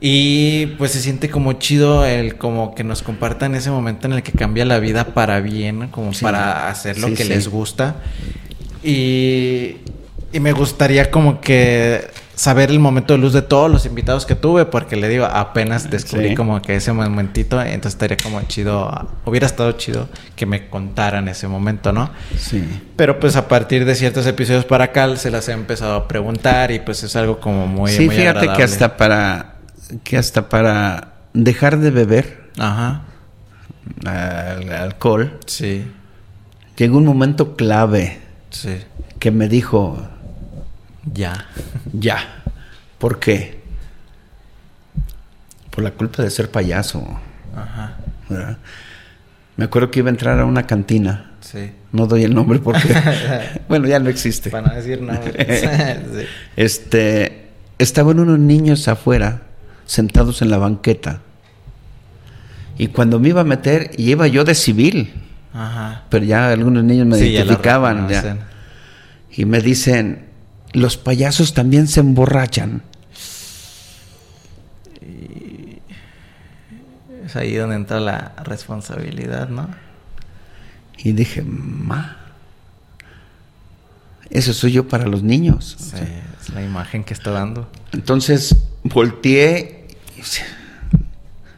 [0.00, 4.22] Y pues se siente como chido el como que nos compartan ese momento en el
[4.22, 6.24] que cambia la vida para bien, como Sí.
[6.24, 7.96] para hacer lo Sí, que les gusta.
[8.82, 9.76] Y,
[10.32, 12.04] y me gustaría como que
[12.34, 15.90] saber el momento de luz de todos los invitados que tuve, porque le digo, apenas
[15.90, 16.34] descubrí Sí.
[16.34, 21.46] como que ese momentito, entonces estaría como chido, hubiera estado chido que me contaran ese
[21.46, 22.10] momento, ¿no?
[22.38, 22.64] Sí.
[22.96, 26.70] Pero pues a partir de ciertos episodios para acá se las he empezado a preguntar
[26.70, 29.54] y pues es algo como muy, sí, muy fíjate que hasta para
[30.02, 33.02] que hasta para dejar de beber Ajá,
[34.04, 35.84] al- alcohol sí,
[36.76, 38.20] llegó un momento clave
[38.50, 38.78] sí,
[39.18, 39.98] que me dijo
[41.10, 41.46] ya.
[41.92, 42.42] ya.
[42.98, 43.60] ¿Por qué?
[45.70, 47.06] Por la culpa de ser payaso.
[47.56, 47.96] Ajá,
[48.28, 48.58] ¿verdad?
[49.56, 51.32] Me acuerdo que iba a entrar a una cantina.
[51.40, 51.72] sí.
[51.92, 52.88] No doy el nombre porque
[53.68, 54.48] bueno ya no existe.
[54.50, 55.60] Para no decir nombres.
[55.60, 56.24] sí.
[56.56, 57.48] Este
[57.78, 59.42] estaban unos niños afuera
[59.84, 61.20] sentados en la banqueta.
[62.78, 65.12] Y cuando me iba a meter, iba yo de civil,
[65.52, 66.04] Ajá.
[66.08, 68.38] pero ya algunos niños me Sí, identificaban ya.
[69.30, 70.24] y me dicen,
[70.72, 72.82] los payasos también se emborrachan.
[77.26, 79.68] Es ahí donde entra la responsabilidad, ¿no?
[80.98, 82.16] Y dije, ma,
[84.30, 85.76] eso soy yo para los niños.
[85.78, 85.96] Sí,
[86.40, 87.70] es la imagen que está dando.
[87.92, 90.44] Entonces volteé, y dije,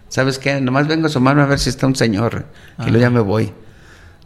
[0.08, 0.60] ¿sabes qué?
[0.60, 2.46] Nomás vengo a asomarme a ver si está un señor,
[2.78, 3.52] y luego ya me voy.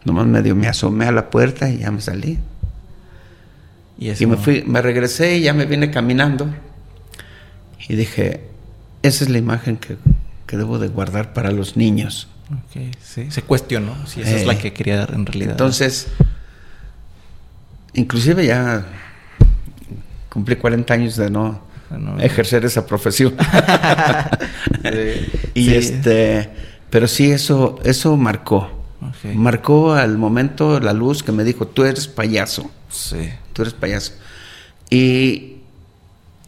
[0.05, 2.39] Nomás medio me asomé a la puerta y ya me salí.
[3.99, 6.47] Y, me fui, me regresé y ya me vine caminando.
[7.87, 8.41] Y dije,
[9.03, 9.97] esa es la imagen que,
[10.47, 12.27] que debo de guardar para los niños.
[13.03, 13.29] Sí.
[13.29, 15.51] Se cuestionó si esa es Eh, la que quería dar en realidad.
[15.51, 16.07] Entonces,
[17.93, 18.85] inclusive ya
[20.29, 23.35] cumplí 40 años de no Bueno, ejercer esa profesión.
[24.83, 25.31] Sí.
[25.55, 25.75] y Sí.
[25.75, 26.49] este,
[26.89, 28.69] pero sí eso eso marcó.
[29.33, 33.29] Marcó al momento la luz que me dijo, "Tú eres payaso, Sí.
[33.59, 34.13] Tú eres payaso."
[34.89, 35.57] Y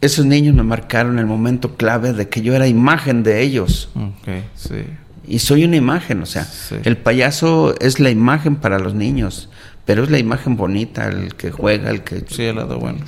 [0.00, 3.88] esos niños me marcaron el momento clave de que yo era imagen de ellos.
[3.94, 4.82] Ok, sí.
[5.28, 6.76] Y soy una imagen, o sea, Sí.
[6.82, 9.48] el payaso es la imagen para los niños,
[9.84, 12.24] pero es la imagen bonita, el que juega, el que...
[12.28, 12.98] Sí, el lado bueno.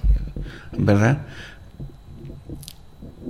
[0.78, 1.22] ¿Verdad?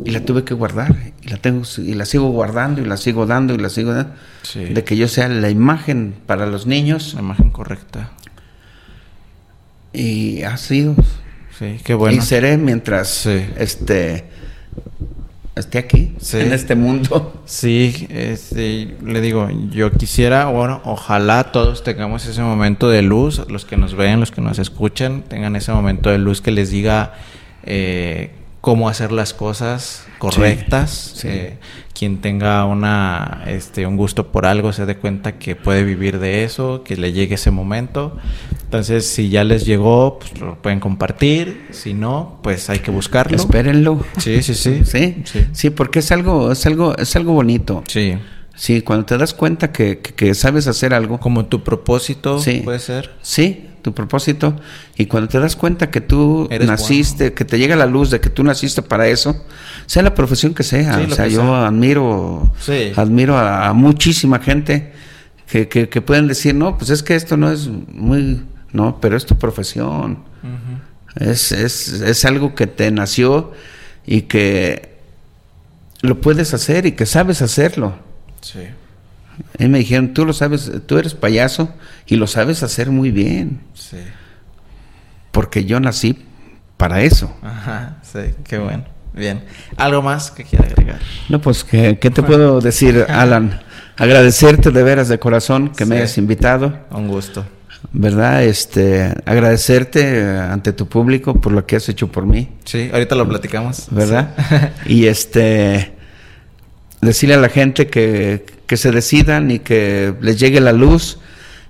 [0.04, 3.26] Y la tuve que guardar, y la tengo, y la sigo guardando, y la sigo
[3.26, 4.12] dando, y la sigo dando,
[4.42, 4.64] Sí.
[4.64, 8.10] de que yo sea la imagen para los niños, La imagen correcta.
[9.94, 10.94] Y ha sido,
[11.58, 12.16] Sí, qué bueno.
[12.16, 13.44] y seré mientras, Sí.
[13.56, 14.24] este,
[15.56, 16.38] esté aquí, Sí.
[16.40, 17.42] en este mundo.
[17.46, 23.64] Sí, este, le digo, yo quisiera, bueno, ojalá todos tengamos ese momento de luz, los
[23.64, 27.14] que nos ven, los que nos escuchan, tengan ese momento de luz que les diga
[27.62, 28.30] eh,
[28.64, 31.12] cómo hacer las cosas correctas.
[31.16, 31.28] sí.
[31.28, 31.58] eh,
[31.92, 36.42] quien tenga una, este, un gusto por algo se dé cuenta que puede vivir de
[36.42, 38.16] eso, que le llegue ese momento.
[38.64, 41.68] Entonces, si ya les llegó, pues lo pueden compartir.
[41.70, 43.36] Si no, pues hay que buscarlo.
[43.36, 44.04] Espérenlo.
[44.18, 44.80] Sí, sí, sí.
[44.84, 45.46] Sí, Sí.
[45.52, 47.84] sí, porque es algo, es algo, es algo bonito.
[47.86, 48.14] Sí.
[48.56, 52.62] Sí, cuando te das cuenta que, que- que sabes hacer algo, Como tu propósito Sí.
[52.64, 53.10] puede ser.
[53.22, 54.56] sí, tu propósito,
[54.96, 58.18] y cuando te das cuenta que tú Eres naciste, que te llega la luz de
[58.18, 59.44] que tú naciste para eso,
[59.84, 61.66] sea la profesión que sea, Sí, o sea, yo sea.
[61.66, 62.92] admiro, Sí.
[62.96, 64.92] admiro a, a muchísima gente
[65.46, 69.18] que, que, que pueden decir, no, pues es que esto no es muy, no, pero
[69.18, 70.20] es tu profesión,
[71.16, 73.52] es, es, es algo que te nació
[74.06, 74.94] y que
[76.00, 77.94] lo puedes hacer y que sabes hacerlo.
[78.40, 78.60] Sí.
[79.58, 81.68] Y me dijeron, tú lo sabes, tú eres payaso
[82.06, 83.60] y lo sabes hacer muy bien,
[83.90, 83.98] Sí.
[85.30, 86.24] porque yo nací
[86.76, 87.34] para eso.
[87.42, 88.84] Ajá, sí, qué bueno.
[89.12, 89.44] Bien.
[89.76, 90.98] ¿Algo más que quiera agregar?
[91.28, 93.60] No, pues, ¿qué, qué te puedo decir, Alan?
[93.96, 97.44] Agradecerte de veras de corazón que me hayas invitado, Un gusto.
[97.92, 98.42] ¿verdad?
[98.42, 103.14] Este, agradecerte eh, ante tu público por lo que has hecho por mí, Sí, ahorita
[103.14, 103.86] lo platicamos.
[103.90, 104.30] ¿verdad?
[104.86, 105.92] y este,
[107.00, 111.18] decirle a la gente que, que se decidan y que les llegue la luz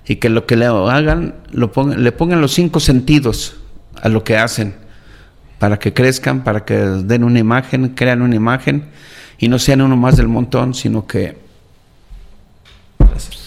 [0.07, 3.57] y que lo que le hagan, lo pongan, le pongan los cinco sentidos
[4.01, 4.75] a lo que hacen,
[5.59, 8.85] para que crezcan, para que den una imagen, crean una imagen
[9.37, 11.37] y no sean uno más del montón, sino que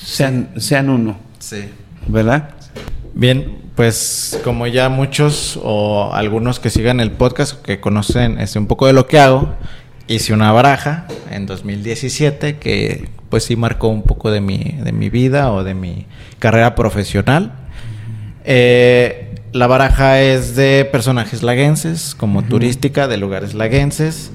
[0.05, 1.19] sean, sean uno.
[1.39, 1.65] Sí.
[2.07, 2.51] ¿Verdad?
[3.15, 8.67] Bien, pues como ya muchos o algunos que sigan el podcast que conocen este, un
[8.67, 9.55] poco de lo que hago,
[10.09, 15.11] hice una baraja en 2017 que pues sí marcó un poco de mi, de mi
[15.11, 16.07] vida o de mi
[16.39, 17.53] carrera profesional.
[18.45, 24.31] Eh, la baraja es de personajes laguenses, como turística de lugares laguenses.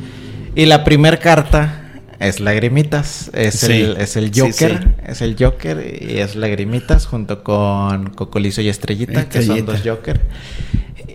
[0.56, 1.80] Y la primer carta
[2.20, 3.72] es Lagrimitas, es, Sí.
[3.74, 4.90] el, es el Joker, sí.
[5.08, 9.72] es el Joker y es Lagrimitas junto con Cocolizo y Estrellita, que son Estrellita.
[9.72, 10.22] dos Joker.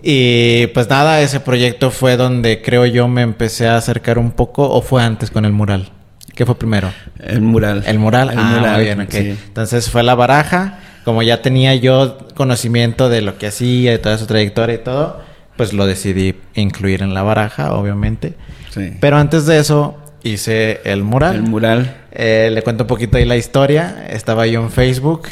[0.03, 4.69] Y pues nada, ese proyecto fue donde creo yo me empecé a acercar un poco,
[4.69, 5.91] o fue antes con el mural.
[6.39, 6.89] ¿Qué fue primero?
[7.19, 7.83] El mural.
[7.85, 9.11] El mural, El ah, mural, bien, ok.
[9.11, 9.37] sí.
[9.47, 10.79] Entonces fue la baraja.
[11.03, 15.21] Como ya tenía yo conocimiento de lo que hacía, de toda su trayectoria y todo,
[15.57, 18.35] pues lo decidí incluir en la baraja, obviamente.
[18.69, 18.93] Sí.
[19.01, 21.35] Pero antes de eso hice el mural.
[21.35, 21.97] El mural.
[22.13, 24.07] Eh, le cuento un poquito ahí la historia.
[24.09, 25.23] Estaba yo en Facebook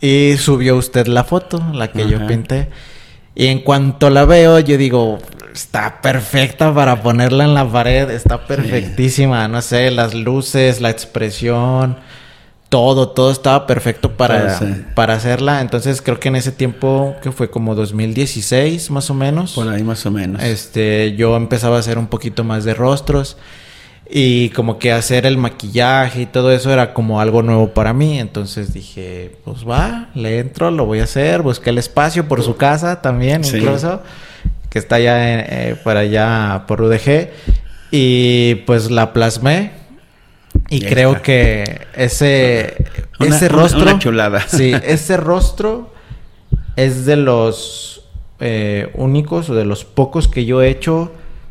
[0.00, 2.70] y subió usted la foto, la que yo pinté.
[3.38, 5.20] Y en cuanto la veo, yo digo,
[5.54, 9.46] está perfecta para ponerla en la pared, está perfectísima.
[9.46, 11.98] No sé, las luces, la expresión,
[12.68, 14.82] todo, todo estaba perfecto para, sí.
[14.96, 15.60] para hacerla.
[15.60, 19.52] Entonces creo que en ese tiempo, que fue como 2016 más o menos.
[19.52, 20.42] Por ahí más o menos.
[20.42, 23.36] Este, yo empezaba a hacer un poquito más de rostros
[24.10, 28.18] y como que hacer el maquillaje y todo eso era como algo nuevo para mí.
[28.18, 31.42] Entonces dije, pues va, le entro, lo voy a hacer.
[31.42, 33.58] Busqué el espacio por su casa también, Sí.
[33.58, 34.02] incluso,
[34.70, 37.30] que está allá en- eh, por allá por UDG.
[37.90, 39.72] Y pues la plasmé.
[40.70, 41.22] Y Ya creo está.
[41.22, 42.76] que ese,
[43.20, 43.82] Una- ese una- rostro.
[43.82, 44.40] una chulada.
[44.48, 45.92] Sí, ese rostro
[46.76, 48.02] es de los
[48.40, 51.10] eh, únicos o de los pocos que yo he hecho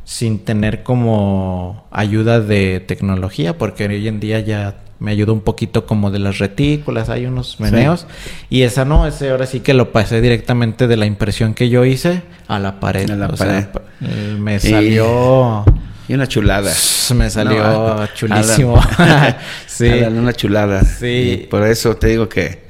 [0.10, 5.86] sin tener como ayuda de tecnología, porque hoy en día ya me ayuda un poquito
[5.86, 8.08] como de las retículas, hay unos meneos.
[8.50, 11.84] Y esa no, ese ahora sí que lo pasé directamente de la impresión que yo
[11.84, 13.10] hice a la pared.
[13.10, 13.66] A la O sea, pared.
[13.68, 15.66] pa- eh, me salió...
[16.08, 16.72] Y una chulada.
[17.16, 18.82] Me salió No, chulísimo.
[19.68, 19.90] Sí.
[19.90, 20.86] Una chulada.
[20.86, 21.42] Sí.
[21.44, 22.66] Y por eso te digo que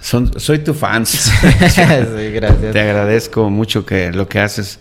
[0.00, 1.04] son, soy tu fan.
[1.06, 1.30] sí,
[2.32, 2.72] gracias.
[2.72, 4.80] Te agradezco mucho que lo que haces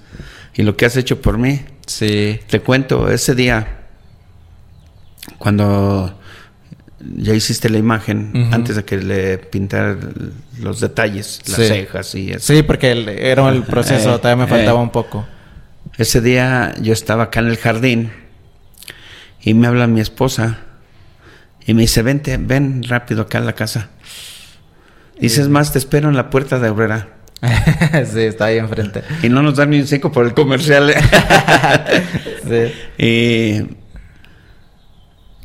[0.57, 1.61] y lo que has hecho por mí.
[1.85, 2.39] Sí.
[2.49, 3.85] Te cuento, ese día,
[5.37, 6.19] cuando
[6.99, 9.95] ya hiciste la imagen, antes de que le pintara
[10.59, 11.67] los detalles, las Sí.
[11.67, 12.53] cejas y eso.
[12.53, 14.83] Sí, porque el- era el proceso, Eh, todavía me faltaba eh.
[14.83, 15.27] un poco.
[15.97, 18.11] Ese día yo estaba acá en el jardín
[19.41, 20.59] y me habla mi esposa
[21.65, 23.89] y me dice, vente, ven rápido acá a la casa.
[25.19, 27.16] Dices más, te espero en la puerta de Aurrera.
[28.11, 29.03] sí, está ahí enfrente.
[29.21, 30.89] Y no nos dan ni un cinco por el comercial.
[30.89, 30.95] ¿eh?
[32.47, 32.73] Sí.
[32.97, 33.61] y,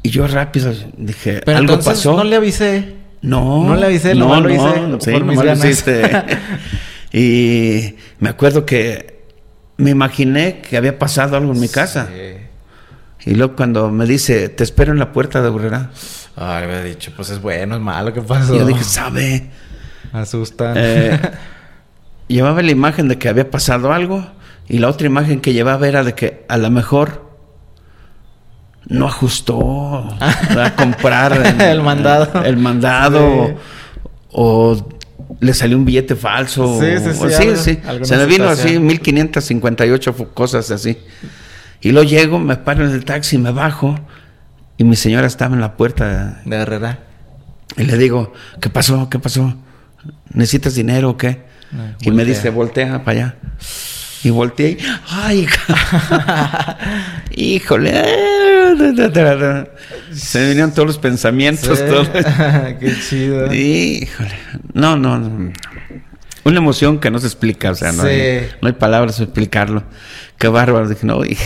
[0.05, 2.17] y yo rápido dije, Pero ¿algo entonces pasó?
[2.17, 2.95] no le avisé.
[3.23, 5.85] No, No le avisé, no, lo no, hice sí, por mis ganas.
[7.13, 9.25] y me acuerdo que
[9.79, 12.09] me imaginé que había pasado algo en mi casa.
[12.09, 13.31] Sí.
[13.31, 15.91] Y luego cuando me dice, te espero en la puerta de Aurrera.
[16.37, 18.55] Ay, me había dicho, pues es bueno, es malo, ¿qué pasó?
[18.55, 19.51] Y yo dije, ¿sabe?
[20.13, 20.75] Asustan.
[20.77, 21.21] Eh,
[22.33, 24.27] llevaba la imagen de que había pasado algo
[24.69, 27.31] y la otra imagen que llevaba era de que a lo mejor
[28.89, 32.43] no ajustó a comprar en- El mandado.
[32.45, 33.55] el mandado Sí.
[34.33, 34.89] o
[35.41, 38.09] le salió un billete falso Sí, sí, o- sí, sí, algo- sí.
[38.11, 38.87] se me vino así situación.
[38.87, 40.99] 1558 fu- cosas así
[41.81, 43.99] y luego llego me paro en el taxi me bajo
[44.79, 46.99] y mi señora estaba en la puerta De Herrera.
[47.77, 49.09] y le digo, ¿qué pasó?
[49.09, 49.55] ¿Qué pasó?
[50.33, 51.43] ¿Necesitas dinero o qué?
[52.01, 53.35] Y me dice, voltea para allá.
[54.25, 55.47] Y volteé y, ¡ay!
[57.35, 57.93] híjole.
[60.13, 61.79] Se me vinieron todos los pensamientos.
[61.79, 61.85] Sí.
[61.89, 62.07] todo.
[62.81, 63.53] Qué chido.
[63.53, 64.35] híjole.
[64.75, 65.53] No, no, no.
[66.45, 68.09] Una emoción que no se explica, o sea, no, Sí.
[68.09, 69.85] hay, no hay palabras para explicarlo.
[70.39, 70.89] Qué bárbaro.
[70.89, 71.37] Dije, no, y-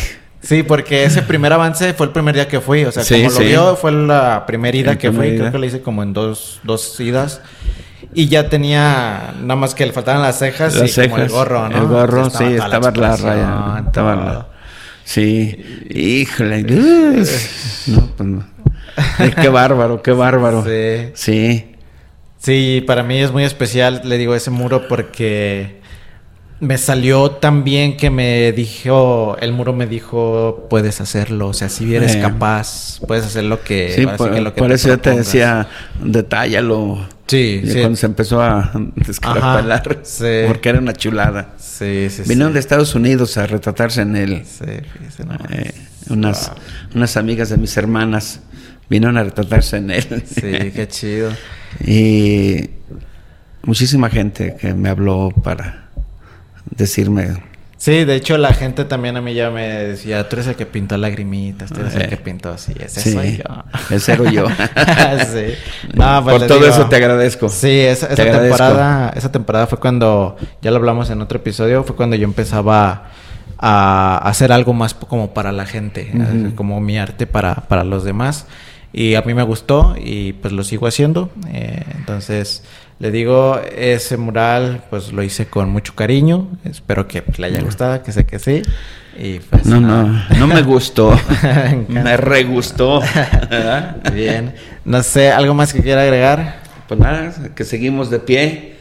[0.43, 2.85] Sí, porque ese primer avance fue el primer día que fui.
[2.85, 5.37] O sea, Sí, como lo vio, fue la primera ida que fui.
[5.37, 7.41] Creo que lo hice como en dos, dos idas.
[8.15, 11.69] Y ya tenía, nada más que le faltaban las cejas las y como el gorro,
[11.69, 11.77] ¿no?
[11.77, 13.83] El gorro, sí, estaba la expresión, raya.
[13.87, 14.47] Estaba la-
[15.05, 16.63] Sí, híjole.
[17.87, 18.45] No, pues no.
[19.21, 20.65] Eh, Qué bárbaro, qué bárbaro.
[20.65, 21.11] Sí.
[21.15, 21.73] Sí.
[22.39, 25.81] Sí, para mí es muy especial, le digo, ese muro porque
[26.59, 31.69] me salió tan bien que me dijo, el muro me dijo, puedes hacerlo, o sea,
[31.69, 32.21] si eres Eh.
[32.21, 33.93] capaz, puedes hacer lo que...
[33.95, 35.27] Sí, sí por, que lo que por eso yo te propongas".
[35.27, 35.69] decía,
[36.03, 37.07] detállalo.
[37.27, 37.81] Sí, Y sí.
[37.81, 39.99] Cuando se empezó a descarapelar.
[40.05, 40.25] Sí.
[40.47, 41.55] Porque era una chulada.
[41.59, 42.55] Sí, sí, Vinieron sí.
[42.55, 44.43] de Estados Unidos a retratarse en él.
[44.47, 45.51] Sí, fíjese nomás.
[45.51, 45.75] Eh,
[46.09, 46.53] unas,
[46.95, 48.41] unas amigas de mis hermanas
[48.89, 50.23] vinieron a retratarse en él.
[50.25, 51.31] Sí, qué chido.
[51.85, 52.71] y
[53.65, 55.86] muchísima gente que me habló para
[56.71, 57.43] decirme
[57.79, 60.65] Sí, de hecho la gente también a mí ya me decía, tú eres el que
[60.65, 62.09] pintó lagrimitas, tú eres el Eh.
[62.09, 63.95] que pintó así, ese Sí, soy yo.
[63.95, 64.47] ese era yo.
[65.31, 65.55] sí.
[65.95, 67.51] No, pues Por todo digo, eso te agradezco.
[67.51, 68.57] Sí, esa, Te esa agradezco.
[68.57, 73.11] temporada, esa temporada fue cuando, ya lo hablamos en otro episodio, fue cuando yo empezaba
[73.59, 76.11] a hacer algo más como para la gente,
[76.57, 78.47] como mi arte para, para los demás.
[78.99, 81.31] Y a mí me gustó y pues lo sigo haciendo.
[81.53, 82.63] Eh, entonces,
[82.99, 86.49] le digo, ese mural pues lo hice con mucho cariño.
[86.65, 88.63] Espero que pues, le haya gustado, que sé que sí.
[89.19, 91.11] Y pues, No, no, no me gustó.
[91.43, 92.03] Me encanta.
[92.05, 93.03] me re gustó.
[94.15, 94.55] Bien.
[94.87, 96.63] No sé, ¿algo más que quiera agregar?
[96.89, 98.77] Pues nada, que seguimos de pie,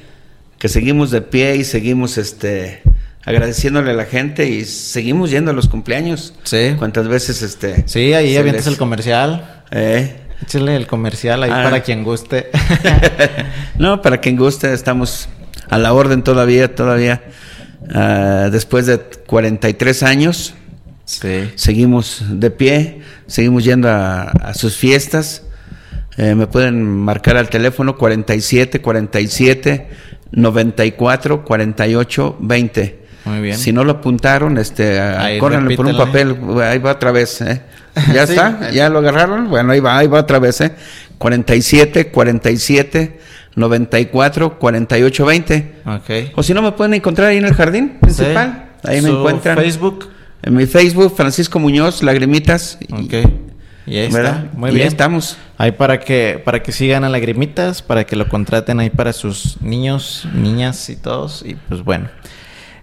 [0.60, 2.84] que seguimos de pie y seguimos este
[3.26, 6.34] agradeciéndole a la gente y seguimos yendo a los cumpleaños.
[6.44, 6.76] Sí.
[6.78, 9.64] ¿Cuántas veces este Sí, ahí avientas les- el comercial.
[9.72, 10.16] Eh.
[10.44, 11.64] Échale el comercial ahí Ah.
[11.64, 12.50] para quien guste.
[13.80, 15.28] no, para quien guste, estamos
[15.70, 17.24] a la orden todavía, todavía.
[17.94, 20.54] Ah, después de 43 años,
[21.06, 21.50] sí.
[21.56, 25.44] seguimos de pie, seguimos yendo a, a sus fiestas.
[26.18, 29.88] Eh, me pueden marcar al teléfono 47 47
[30.32, 33.05] 94 48 20.
[33.26, 33.58] Muy bien.
[33.58, 37.62] Si no lo apuntaron, este, Ahí, córranle por un papel, ahí va otra vez, ¿eh?
[38.14, 38.34] ¿Ya Sí.
[38.34, 38.72] está?
[38.72, 39.50] ¿Ya lo agarraron?
[39.50, 40.72] Bueno, ahí va, ahí va otra vez, ¿eh?
[41.18, 43.20] 47 47
[43.56, 45.74] 94 48 20.
[45.86, 46.10] Ok.
[46.36, 48.66] O si no, me pueden encontrar ahí en el jardín principal.
[48.84, 48.90] Sí.
[48.90, 49.58] Ahí me encuentran.
[49.58, 50.10] Facebook.
[50.44, 52.78] En mi Facebook, Francisco Muñoz, Lagrimitas.
[52.88, 53.30] y- Ok.
[53.88, 54.46] Y ahí está.
[54.54, 54.88] Muy Y bien.
[54.88, 55.38] estamos.
[55.58, 59.62] Ahí para que, para que sigan a Lagrimitas, para que lo contraten ahí para sus
[59.62, 61.44] niños, niñas y todos.
[61.46, 62.10] Y pues bueno.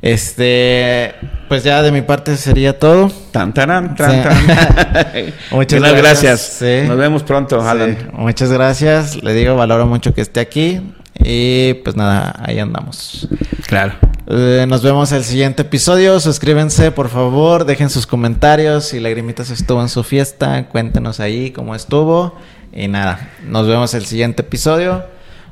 [0.03, 1.15] Este,
[1.49, 3.11] pues ya de mi parte sería todo.
[3.31, 4.17] Tan, taran, tan, Sí.
[4.21, 5.33] tan.
[5.53, 6.41] Muchas gracias.
[6.59, 6.83] Sí.
[6.89, 8.11] Nos vemos pronto, Sí, Alan.
[8.13, 9.23] Muchas gracias.
[9.23, 10.81] Le digo, valoro mucho que esté aquí.
[11.25, 13.29] Y pues nada, ahí andamos.
[13.69, 13.95] Claro.
[14.27, 16.19] Eh, nos vemos el siguiente episodio.
[16.19, 17.65] Suscríbanse, por favor.
[17.65, 18.87] Dejen sus comentarios.
[18.87, 22.37] Si Lagrimitas estuvo en su fiesta, cuéntenos ahí cómo estuvo.
[22.73, 25.05] Y nada, nos vemos el siguiente episodio.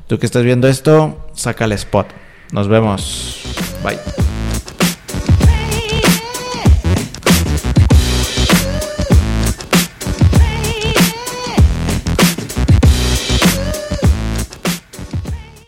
[0.07, 2.07] Tú que estás viendo esto, saca el spot.
[2.51, 3.43] Nos vemos.
[3.81, 4.40] Bye.